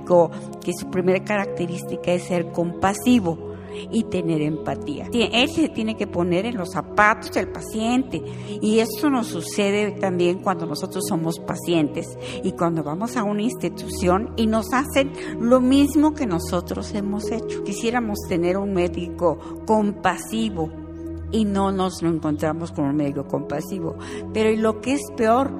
que 0.63 0.73
su 0.73 0.89
primera 0.89 1.23
característica 1.23 2.12
es 2.12 2.23
ser 2.23 2.51
compasivo 2.51 3.51
y 3.91 4.04
tener 4.06 4.41
empatía. 4.41 5.08
Él 5.13 5.49
se 5.49 5.69
tiene 5.69 5.95
que 5.95 6.08
poner 6.08 6.45
en 6.45 6.58
los 6.58 6.71
zapatos 6.71 7.32
del 7.32 7.49
paciente 7.49 8.21
y 8.62 8.80
eso 8.80 9.10
nos 9.10 9.27
sucede 9.27 9.91
también 9.91 10.39
cuando 10.39 10.65
nosotros 10.65 11.06
somos 11.08 11.39
pacientes 11.39 12.17
y 12.43 12.51
cuando 12.54 12.84
vamos 12.84 13.17
a 13.17 13.23
una 13.23 13.41
institución 13.41 14.34
y 14.36 14.47
nos 14.47 14.73
hacen 14.73 15.12
lo 15.39 15.62
mismo 15.62 16.13
que 16.13 16.25
nosotros 16.25 16.93
hemos 16.93 17.32
hecho. 17.32 17.63
Quisiéramos 17.63 18.19
tener 18.27 18.58
un 18.58 18.73
médico 18.73 19.38
compasivo 19.65 20.69
y 21.32 21.45
no 21.45 21.71
nos 21.71 22.01
lo 22.01 22.10
encontramos 22.10 22.71
con 22.71 22.86
un 22.86 22.95
médico 22.95 23.25
compasivo. 23.25 23.95
Pero 24.34 24.56
lo 24.60 24.82
que 24.82 24.93
es 24.93 25.01
peor, 25.15 25.51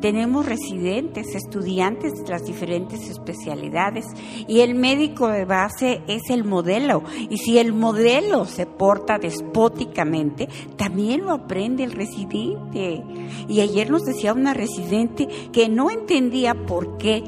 tenemos 0.00 0.46
residentes, 0.46 1.34
estudiantes 1.34 2.22
de 2.22 2.28
las 2.28 2.44
diferentes 2.44 3.08
especialidades 3.08 4.04
y 4.46 4.60
el 4.60 4.74
médico 4.74 5.28
de 5.28 5.44
base 5.44 6.02
es 6.06 6.30
el 6.30 6.44
modelo. 6.44 7.02
Y 7.30 7.38
si 7.38 7.58
el 7.58 7.72
modelo 7.72 8.44
se 8.44 8.66
porta 8.66 9.18
despóticamente, 9.18 10.48
también 10.76 11.22
lo 11.22 11.32
aprende 11.32 11.84
el 11.84 11.92
residente. 11.92 13.02
Y 13.48 13.60
ayer 13.60 13.90
nos 13.90 14.04
decía 14.04 14.32
una 14.32 14.54
residente 14.54 15.28
que 15.52 15.68
no 15.68 15.90
entendía 15.90 16.54
por 16.54 16.98
qué 16.98 17.22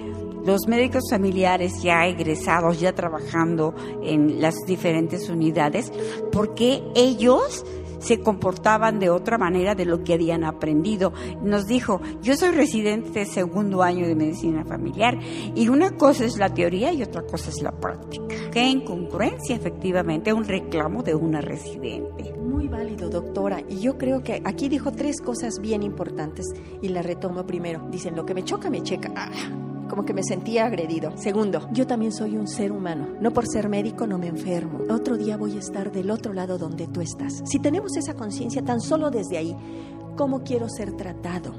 los 0.44 0.66
médicos 0.66 1.04
familiares 1.10 1.82
ya 1.82 2.06
egresados, 2.06 2.80
ya 2.80 2.94
trabajando 2.94 3.74
en 4.02 4.40
las 4.40 4.54
diferentes 4.66 5.28
unidades, 5.28 5.92
por 6.32 6.54
qué 6.54 6.82
ellos 6.94 7.64
se 7.98 8.20
comportaban 8.20 8.98
de 8.98 9.10
otra 9.10 9.38
manera 9.38 9.74
de 9.74 9.84
lo 9.84 10.02
que 10.04 10.14
habían 10.14 10.44
aprendido. 10.44 11.12
Nos 11.42 11.66
dijo, 11.66 12.00
yo 12.22 12.36
soy 12.36 12.50
residente 12.50 13.20
de 13.20 13.26
segundo 13.26 13.82
año 13.82 14.06
de 14.06 14.14
medicina 14.14 14.64
familiar 14.64 15.18
y 15.54 15.68
una 15.68 15.96
cosa 15.96 16.24
es 16.24 16.38
la 16.38 16.52
teoría 16.52 16.92
y 16.92 17.02
otra 17.02 17.22
cosa 17.22 17.50
es 17.50 17.62
la 17.62 17.72
práctica. 17.72 18.34
Qué 18.52 18.66
incongruencia, 18.66 19.56
efectivamente, 19.56 20.32
un 20.32 20.44
reclamo 20.44 21.02
de 21.02 21.14
una 21.14 21.40
residente. 21.40 22.32
Muy 22.34 22.68
válido, 22.68 23.08
doctora. 23.10 23.62
Y 23.68 23.80
yo 23.80 23.98
creo 23.98 24.22
que 24.22 24.40
aquí 24.44 24.68
dijo 24.68 24.92
tres 24.92 25.20
cosas 25.20 25.60
bien 25.60 25.82
importantes 25.82 26.46
y 26.80 26.88
la 26.88 27.02
retomo 27.02 27.46
primero. 27.46 27.86
Dicen, 27.90 28.16
lo 28.16 28.24
que 28.24 28.34
me 28.34 28.44
choca, 28.44 28.70
me 28.70 28.82
checa. 28.82 29.12
Ah, 29.16 29.30
como 29.88 30.04
que 30.04 30.14
me 30.14 30.22
sentía 30.22 30.66
agredido. 30.66 31.12
Segundo, 31.16 31.68
yo 31.72 31.86
también 31.86 32.12
soy 32.12 32.36
un 32.36 32.46
ser 32.46 32.72
humano. 32.72 33.08
No 33.20 33.32
por 33.32 33.46
ser 33.46 33.68
médico 33.68 34.06
no 34.06 34.18
me 34.18 34.28
enfermo. 34.28 34.80
Otro 34.90 35.16
día 35.16 35.36
voy 35.36 35.56
a 35.56 35.60
estar 35.60 35.90
del 35.90 36.10
otro 36.10 36.32
lado 36.32 36.58
donde 36.58 36.86
tú 36.86 37.00
estás. 37.00 37.42
Si 37.44 37.58
tenemos 37.58 37.96
esa 37.96 38.14
conciencia 38.14 38.62
tan 38.62 38.80
solo 38.80 39.10
desde 39.10 39.38
ahí, 39.38 39.56
¿cómo 40.16 40.42
quiero 40.42 40.68
ser 40.68 40.92
tratado? 40.92 41.52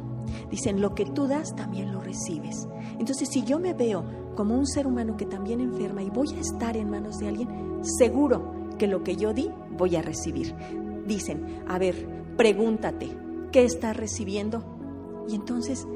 Dicen, 0.49 0.81
lo 0.81 0.95
que 0.95 1.05
tú 1.05 1.27
das 1.27 1.55
también 1.55 1.91
lo 1.91 2.01
recibes. 2.01 2.67
Entonces, 2.99 3.29
si 3.29 3.43
yo 3.43 3.59
me 3.59 3.73
veo 3.73 4.03
como 4.35 4.55
un 4.55 4.67
ser 4.67 4.87
humano 4.87 5.17
que 5.17 5.25
también 5.25 5.59
enferma 5.59 6.01
y 6.01 6.09
voy 6.09 6.29
a 6.35 6.39
estar 6.39 6.77
en 6.77 6.89
manos 6.89 7.17
de 7.17 7.27
alguien, 7.27 7.79
seguro 7.83 8.69
que 8.77 8.87
lo 8.87 9.03
que 9.03 9.15
yo 9.15 9.33
di 9.33 9.49
voy 9.77 9.95
a 9.95 10.01
recibir. 10.01 10.55
Dicen, 11.05 11.63
a 11.67 11.77
ver, 11.77 12.07
pregúntate, 12.37 13.09
¿qué 13.51 13.63
estás 13.63 13.95
recibiendo? 13.97 15.25
Y 15.27 15.35
entonces, 15.35 15.87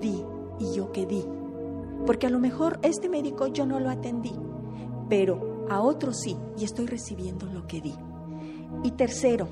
di, 0.00 0.22
¿y 0.58 0.74
yo 0.74 0.92
qué 0.92 1.06
di? 1.06 1.24
Porque 2.06 2.26
a 2.26 2.30
lo 2.30 2.38
mejor 2.38 2.78
este 2.82 3.08
médico 3.08 3.46
yo 3.46 3.66
no 3.66 3.80
lo 3.80 3.90
atendí, 3.90 4.32
pero 5.08 5.66
a 5.68 5.80
otro 5.80 6.12
sí, 6.12 6.36
y 6.58 6.64
estoy 6.64 6.86
recibiendo 6.86 7.46
lo 7.46 7.66
que 7.66 7.80
di. 7.80 7.94
Y 8.82 8.92
tercero, 8.92 9.48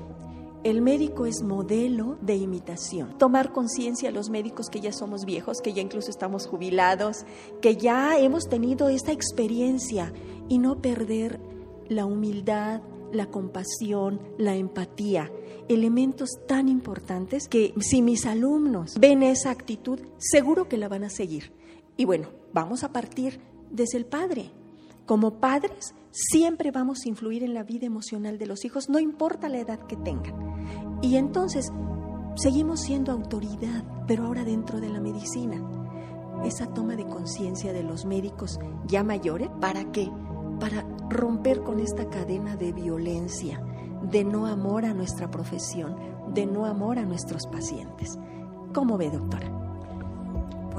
el 0.63 0.81
médico 0.81 1.25
es 1.25 1.41
modelo 1.41 2.17
de 2.21 2.35
imitación. 2.35 3.17
Tomar 3.17 3.53
conciencia 3.53 4.09
a 4.09 4.11
los 4.11 4.29
médicos 4.29 4.69
que 4.69 4.81
ya 4.81 4.91
somos 4.91 5.23
viejos, 5.23 5.61
que 5.61 5.73
ya 5.73 5.81
incluso 5.81 6.09
estamos 6.09 6.47
jubilados, 6.47 7.25
que 7.61 7.77
ya 7.77 8.19
hemos 8.19 8.49
tenido 8.49 8.89
esta 8.89 9.11
experiencia 9.11 10.11
y 10.49 10.57
no 10.57 10.81
perder 10.81 11.39
la 11.87 12.05
humildad, 12.05 12.81
la 13.13 13.27
compasión, 13.27 14.21
la 14.37 14.55
empatía, 14.55 15.31
elementos 15.69 16.29
tan 16.47 16.67
importantes 16.67 17.47
que 17.47 17.73
si 17.79 18.01
mis 18.01 18.25
alumnos 18.25 18.95
ven 18.99 19.23
esa 19.23 19.51
actitud, 19.51 19.99
seguro 20.17 20.67
que 20.67 20.77
la 20.77 20.89
van 20.89 21.05
a 21.05 21.09
seguir. 21.09 21.53
Y 21.95 22.05
bueno, 22.05 22.27
vamos 22.53 22.83
a 22.83 22.91
partir 22.91 23.39
desde 23.69 23.97
el 23.97 24.05
padre. 24.05 24.51
Como 25.05 25.39
padres, 25.39 25.95
siempre 26.11 26.71
vamos 26.71 26.99
a 27.05 27.09
influir 27.09 27.43
en 27.43 27.53
la 27.53 27.63
vida 27.63 27.85
emocional 27.85 28.37
de 28.37 28.45
los 28.45 28.63
hijos, 28.65 28.89
no 28.89 28.99
importa 28.99 29.49
la 29.49 29.59
edad 29.59 29.79
que 29.87 29.95
tengan. 29.95 30.35
Y 31.01 31.15
entonces, 31.15 31.71
seguimos 32.35 32.81
siendo 32.81 33.11
autoridad, 33.11 33.83
pero 34.07 34.25
ahora 34.25 34.43
dentro 34.43 34.79
de 34.79 34.89
la 34.89 34.99
medicina. 34.99 35.61
Esa 36.43 36.67
toma 36.67 36.95
de 36.95 37.05
conciencia 37.05 37.73
de 37.73 37.83
los 37.83 38.05
médicos 38.05 38.59
ya 38.85 39.03
mayores, 39.03 39.49
¿para 39.59 39.91
qué? 39.91 40.09
Para 40.59 40.85
romper 41.09 41.63
con 41.63 41.79
esta 41.79 42.09
cadena 42.09 42.55
de 42.55 42.71
violencia, 42.71 43.61
de 44.03 44.23
no 44.23 44.45
amor 44.45 44.85
a 44.85 44.93
nuestra 44.93 45.29
profesión, 45.29 45.95
de 46.33 46.45
no 46.45 46.65
amor 46.65 46.99
a 46.99 47.05
nuestros 47.05 47.45
pacientes. 47.47 48.17
¿Cómo 48.73 48.97
ve, 48.97 49.09
doctora? 49.09 49.68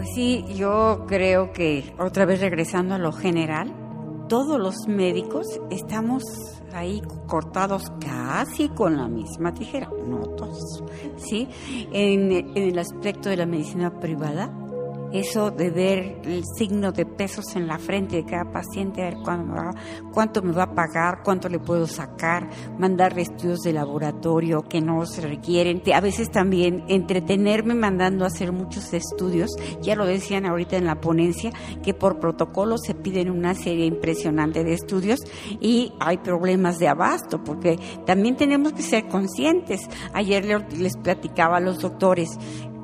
Pues 0.01 0.15
sí, 0.15 0.47
yo 0.57 1.05
creo 1.07 1.53
que 1.53 1.93
otra 1.99 2.25
vez 2.25 2.41
regresando 2.41 2.95
a 2.95 2.99
lo 2.99 3.13
general, 3.13 3.71
todos 4.31 4.59
los 4.59 4.89
médicos 4.89 5.61
estamos 5.69 6.25
ahí 6.73 7.03
cortados 7.27 7.93
casi 8.01 8.71
con 8.71 8.97
la 8.97 9.09
misma 9.09 9.53
tijera, 9.53 9.91
no 10.07 10.21
todos, 10.21 10.83
¿sí? 11.19 11.49
En, 11.93 12.57
el 12.57 12.79
aspecto 12.79 13.29
de 13.29 13.37
la 13.37 13.45
medicina 13.45 14.01
privada, 14.01 14.51
eso 15.13 15.51
de 15.51 15.71
ver 15.71 16.21
el 16.25 16.45
signo 16.57 16.93
de 16.93 17.07
pesos 17.07 17.57
en 17.57 17.67
la 17.67 17.79
frente 17.79 18.17
de 18.17 18.25
cada 18.25 18.51
paciente, 18.51 19.03
a 19.03 19.11
ver 19.11 19.17
cuánto 20.13 20.43
me 20.43 20.53
va 20.53 20.65
a 20.65 20.75
pagar, 20.75 21.23
cuánto 21.25 21.49
le 21.49 21.59
puedo 21.59 21.87
sacar, 21.87 22.49
mandarle 22.79 23.23
estudios 23.23 23.61
de 23.61 23.73
laboratorio 23.73 24.63
que 24.63 24.81
no 24.81 25.05
se 25.07 25.23
requieren. 25.23 25.83
A 25.95 26.01
veces 26.01 26.31
también 26.31 26.85
entretenerme 26.89 27.75
mandando 27.75 28.25
a 28.25 28.29
hacer 28.29 28.53
muchos 28.53 28.93
estudios, 28.93 29.51
ya 29.83 29.97
lo 29.97 30.07
decían 30.07 30.47
ahorita 30.47 30.77
en 30.77 30.87
la 30.87 31.01
ponencia, 31.01 31.53
que 31.83 31.95
por 31.95 32.19
protocolo 32.21 32.79
se 32.79 32.95
piden 32.95 33.31
una 33.31 33.55
serie 33.55 33.87
impresionante 33.87 34.65
de 34.65 34.75
estudios 34.75 35.21
y 35.61 35.93
hay 36.01 36.19
problemas 36.19 36.79
de 36.79 36.89
abasto, 36.89 37.43
porque 37.43 37.79
también 38.07 38.37
tenemos 38.37 38.73
que 38.73 38.83
ser 38.83 39.09
conscientes. 39.09 39.81
Ayer 40.13 40.45
les 40.73 40.97
platicaba 40.97 41.57
a 41.59 41.61
los 41.61 41.81
doctores, 41.81 42.39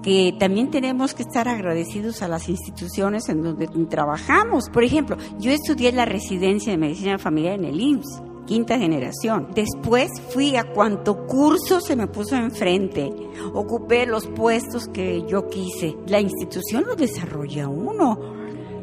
que 0.06 0.32
también 0.38 0.70
tenemos 0.70 1.14
que 1.14 1.24
estar 1.24 1.48
agradecidos 1.48 2.22
a 2.22 2.28
las 2.28 2.48
instituciones 2.48 3.28
en 3.28 3.42
donde 3.42 3.66
trabajamos. 3.90 4.70
Por 4.70 4.84
ejemplo, 4.84 5.16
yo 5.40 5.50
estudié 5.50 5.90
la 5.90 6.04
residencia 6.04 6.70
de 6.70 6.78
medicina 6.78 7.18
familiar 7.18 7.54
en 7.54 7.64
el 7.64 7.80
IMSS 7.80 8.22
quinta 8.46 8.78
generación. 8.78 9.48
Después 9.52 10.08
fui 10.32 10.54
a 10.54 10.62
cuanto 10.62 11.26
curso 11.26 11.80
se 11.80 11.96
me 11.96 12.06
puso 12.06 12.36
enfrente. 12.36 13.10
Ocupé 13.52 14.06
los 14.06 14.28
puestos 14.28 14.86
que 14.86 15.24
yo 15.26 15.48
quise. 15.48 15.96
La 16.06 16.20
institución 16.20 16.84
lo 16.86 16.94
desarrolla 16.94 17.66
uno. 17.66 18.16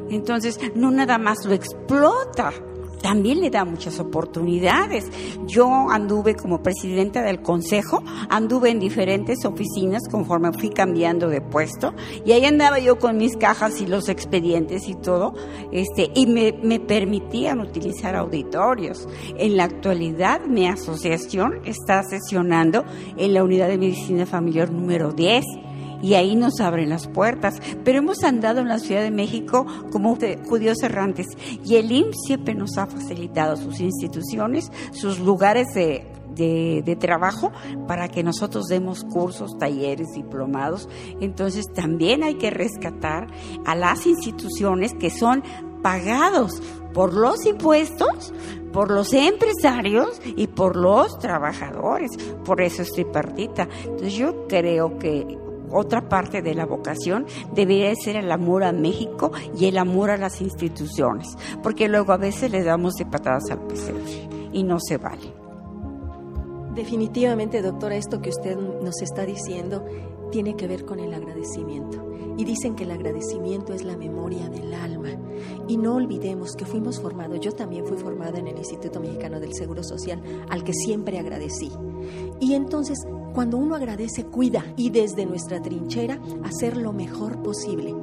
Entonces, 0.09 0.59
no 0.75 0.91
nada 0.91 1.17
más 1.17 1.45
lo 1.45 1.53
explota 1.53 2.51
también 3.03 3.41
le 3.41 3.51
da 3.51 3.65
muchas 3.65 3.99
oportunidades. 3.99 5.05
Yo 5.45 5.91
anduve 5.91 6.35
como 6.35 6.63
presidenta 6.63 7.21
del 7.21 7.41
consejo, 7.41 8.01
anduve 8.29 8.71
en 8.71 8.79
diferentes 8.79 9.45
oficinas 9.45 10.01
conforme 10.09 10.53
fui 10.53 10.69
cambiando 10.69 11.27
de 11.27 11.41
puesto 11.41 11.93
y 12.25 12.31
ahí 12.31 12.45
andaba 12.45 12.79
yo 12.79 12.97
con 12.97 13.17
mis 13.17 13.35
cajas 13.35 13.81
y 13.81 13.87
los 13.87 14.07
expedientes 14.07 14.87
y 14.87 14.95
todo, 14.95 15.35
este, 15.71 16.11
y 16.15 16.25
me, 16.25 16.53
me 16.63 16.79
permitían 16.79 17.59
utilizar 17.59 18.15
auditorios. 18.15 19.07
En 19.37 19.57
la 19.57 19.65
actualidad 19.65 20.41
mi 20.47 20.67
asociación 20.67 21.59
está 21.65 22.03
sesionando 22.03 22.85
en 23.17 23.33
la 23.33 23.43
unidad 23.43 23.67
de 23.67 23.77
medicina 23.77 24.25
familiar 24.25 24.71
número 24.71 25.11
10 25.11 25.43
y 26.03 26.15
ahí 26.15 26.35
nos 26.35 26.59
abren 26.59 26.89
las 26.89 27.07
puertas. 27.07 27.59
Pero 27.83 27.99
hemos 27.99 28.23
andado 28.23 28.59
en 28.59 28.67
la 28.67 28.77
Ciudad 28.77 29.01
de 29.01 29.09
México 29.09 29.65
como 29.91 30.15
judíos 30.47 30.83
errantes 30.83 31.25
y 31.63 31.77
el 31.77 31.91
IMSS 31.91 32.17
siempre 32.27 32.53
nos 32.53 32.77
ha 32.77 32.85
facilitado 32.85 33.55
sus 33.55 33.79
instituciones, 33.79 34.71
sus 34.91 35.19
lugares 35.19 35.67
de, 35.73 36.05
de, 36.35 36.95
trabajo 36.99 37.51
para 37.87 38.09
que 38.09 38.23
nosotros 38.23 38.65
demos 38.65 39.03
cursos, 39.05 39.57
talleres, 39.57 40.09
diplomados. 40.13 40.89
Entonces 41.21 41.65
también 41.73 42.23
hay 42.23 42.35
que 42.35 42.49
rescatar 42.49 43.27
a 43.65 43.75
las 43.75 44.05
instituciones 44.05 44.93
que 44.93 45.09
son 45.09 45.43
pagados 45.81 46.61
por 46.93 47.13
los 47.13 47.45
impuestos, 47.45 48.33
por 48.71 48.91
los 48.91 49.13
empresarios 49.13 50.21
y 50.35 50.47
por 50.47 50.75
los 50.75 51.17
trabajadores. 51.19 52.11
Por 52.45 52.61
eso 52.61 52.81
estoy 52.81 53.05
partita. 53.05 53.67
Entonces 53.83 54.13
yo 54.13 54.47
creo 54.47 54.97
que 54.97 55.42
otra 55.73 56.07
parte 56.07 56.41
de 56.41 56.53
la 56.53 56.65
vocación 56.65 57.25
debería 57.53 57.93
ser 57.95 58.15
el 58.15 58.31
amor 58.31 58.63
a 58.63 58.71
México 58.71 59.31
y 59.57 59.65
el 59.65 59.77
amor 59.77 60.11
a 60.11 60.17
las 60.17 60.41
instituciones, 60.41 61.35
porque 61.61 61.87
luego 61.87 62.13
a 62.13 62.17
veces 62.17 62.51
le 62.51 62.63
damos 62.63 62.93
de 62.95 63.05
patadas 63.05 63.49
al 63.51 63.65
pesebre 63.67 64.29
y 64.51 64.63
no 64.63 64.79
se 64.79 64.97
vale. 64.97 65.33
Definitivamente, 66.75 67.61
doctora, 67.61 67.95
esto 67.95 68.21
que 68.21 68.29
usted 68.29 68.57
nos 68.57 69.01
está 69.01 69.25
diciendo 69.25 69.85
tiene 70.33 70.55
que 70.55 70.65
ver 70.65 70.83
con 70.83 70.99
el 70.99 71.13
agradecimiento. 71.13 72.03
Y 72.35 72.43
dicen 72.43 72.75
que 72.75 72.85
el 72.85 72.91
agradecimiento 72.91 73.71
es 73.71 73.83
la 73.83 73.95
memoria 73.95 74.49
del 74.49 74.73
alma. 74.73 75.09
Y 75.67 75.77
no 75.77 75.97
olvidemos 75.97 76.55
que 76.55 76.65
fuimos 76.65 76.99
formados, 76.99 77.39
yo 77.39 77.51
también 77.51 77.85
fui 77.85 77.97
formada 77.97 78.39
en 78.39 78.47
el 78.47 78.57
Instituto 78.57 78.99
Mexicano 78.99 79.39
del 79.39 79.53
Seguro 79.53 79.83
Social, 79.83 80.19
al 80.49 80.63
que 80.63 80.73
siempre 80.73 81.19
agradecí. 81.19 81.71
Y 82.39 82.55
entonces 82.55 82.97
cuando 83.35 83.57
uno 83.57 83.75
agradece, 83.75 84.25
cuida 84.25 84.65
y 84.75 84.89
desde 84.89 85.27
nuestra 85.27 85.61
trinchera 85.61 86.19
hacer 86.43 86.77
lo 86.77 86.93
mejor 86.93 87.43
posible 87.43 87.93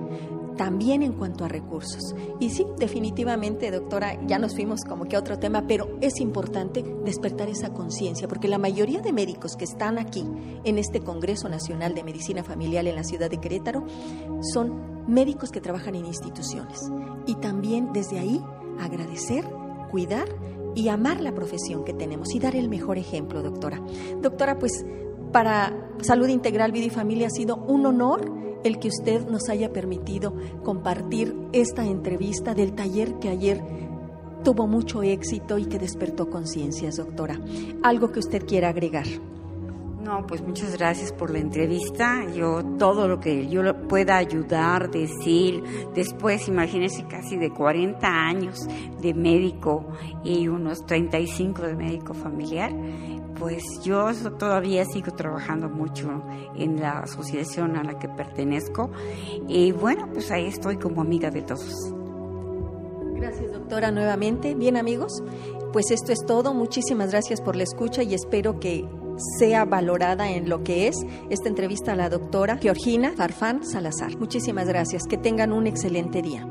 también 0.60 1.02
en 1.02 1.14
cuanto 1.14 1.46
a 1.46 1.48
recursos. 1.48 2.14
Y 2.38 2.50
sí, 2.50 2.66
definitivamente, 2.76 3.70
doctora, 3.70 4.20
ya 4.26 4.38
nos 4.38 4.54
fuimos 4.54 4.82
como 4.86 5.06
que 5.06 5.16
a 5.16 5.18
otro 5.18 5.38
tema, 5.38 5.64
pero 5.66 5.96
es 6.02 6.20
importante 6.20 6.84
despertar 7.02 7.48
esa 7.48 7.72
conciencia, 7.72 8.28
porque 8.28 8.46
la 8.46 8.58
mayoría 8.58 9.00
de 9.00 9.10
médicos 9.10 9.56
que 9.56 9.64
están 9.64 9.96
aquí 9.96 10.22
en 10.62 10.76
este 10.76 11.00
Congreso 11.00 11.48
Nacional 11.48 11.94
de 11.94 12.04
Medicina 12.04 12.44
Familiar 12.44 12.86
en 12.86 12.94
la 12.94 13.04
ciudad 13.04 13.30
de 13.30 13.38
Querétaro 13.38 13.86
son 14.52 15.06
médicos 15.08 15.50
que 15.50 15.62
trabajan 15.62 15.94
en 15.94 16.04
instituciones. 16.04 16.78
Y 17.24 17.36
también 17.36 17.94
desde 17.94 18.18
ahí 18.18 18.44
agradecer, 18.78 19.46
cuidar 19.90 20.28
y 20.74 20.88
amar 20.88 21.22
la 21.22 21.32
profesión 21.32 21.84
que 21.84 21.94
tenemos 21.94 22.34
y 22.34 22.38
dar 22.38 22.54
el 22.54 22.68
mejor 22.68 22.98
ejemplo, 22.98 23.42
doctora. 23.42 23.80
Doctora, 24.20 24.58
pues 24.58 24.84
para 25.32 25.88
Salud 26.02 26.28
Integral, 26.28 26.70
Vida 26.70 26.84
y 26.84 26.90
Familia 26.90 27.28
ha 27.28 27.30
sido 27.30 27.56
un 27.56 27.86
honor 27.86 28.49
el 28.64 28.78
que 28.78 28.88
usted 28.88 29.26
nos 29.28 29.48
haya 29.48 29.72
permitido 29.72 30.34
compartir 30.62 31.34
esta 31.52 31.84
entrevista 31.84 32.54
del 32.54 32.72
taller 32.72 33.14
que 33.18 33.28
ayer 33.28 33.62
tuvo 34.44 34.66
mucho 34.66 35.02
éxito 35.02 35.58
y 35.58 35.66
que 35.66 35.78
despertó 35.78 36.30
conciencias, 36.30 36.96
doctora. 36.96 37.40
¿Algo 37.82 38.10
que 38.10 38.20
usted 38.20 38.46
quiera 38.46 38.70
agregar? 38.70 39.06
No, 40.02 40.26
pues 40.26 40.40
muchas 40.42 40.76
gracias 40.78 41.12
por 41.12 41.30
la 41.30 41.38
entrevista. 41.38 42.24
Yo 42.34 42.64
todo 42.78 43.06
lo 43.06 43.20
que 43.20 43.48
yo 43.48 43.62
pueda 43.86 44.16
ayudar, 44.16 44.90
decir, 44.90 45.62
después 45.94 46.48
imagínense 46.48 47.06
casi 47.06 47.36
de 47.36 47.50
40 47.50 48.08
años 48.08 48.66
de 49.00 49.12
médico 49.12 49.86
y 50.24 50.48
unos 50.48 50.86
35 50.86 51.62
de 51.62 51.76
médico 51.76 52.14
familiar, 52.14 52.72
pues 53.40 53.62
yo 53.82 54.12
todavía 54.38 54.84
sigo 54.84 55.12
trabajando 55.12 55.70
mucho 55.70 56.22
en 56.54 56.78
la 56.78 57.00
asociación 57.00 57.74
a 57.76 57.82
la 57.82 57.98
que 57.98 58.06
pertenezco 58.08 58.90
y 59.48 59.72
bueno, 59.72 60.08
pues 60.12 60.30
ahí 60.30 60.46
estoy 60.46 60.76
como 60.76 61.00
amiga 61.00 61.30
de 61.30 61.42
todos. 61.42 61.74
Gracias, 63.14 63.52
doctora, 63.52 63.90
nuevamente. 63.90 64.54
Bien, 64.54 64.76
amigos, 64.76 65.22
pues 65.72 65.90
esto 65.90 66.12
es 66.12 66.24
todo. 66.26 66.52
Muchísimas 66.52 67.10
gracias 67.10 67.40
por 67.40 67.56
la 67.56 67.62
escucha 67.62 68.02
y 68.02 68.14
espero 68.14 68.60
que 68.60 68.86
sea 69.38 69.64
valorada 69.64 70.30
en 70.30 70.48
lo 70.48 70.62
que 70.62 70.88
es 70.88 70.96
esta 71.30 71.48
entrevista 71.48 71.92
a 71.92 71.96
la 71.96 72.08
doctora 72.08 72.58
Georgina 72.58 73.12
Farfán 73.16 73.64
Salazar. 73.64 74.16
Muchísimas 74.18 74.68
gracias. 74.68 75.04
Que 75.08 75.16
tengan 75.16 75.52
un 75.52 75.66
excelente 75.66 76.22
día. 76.22 76.46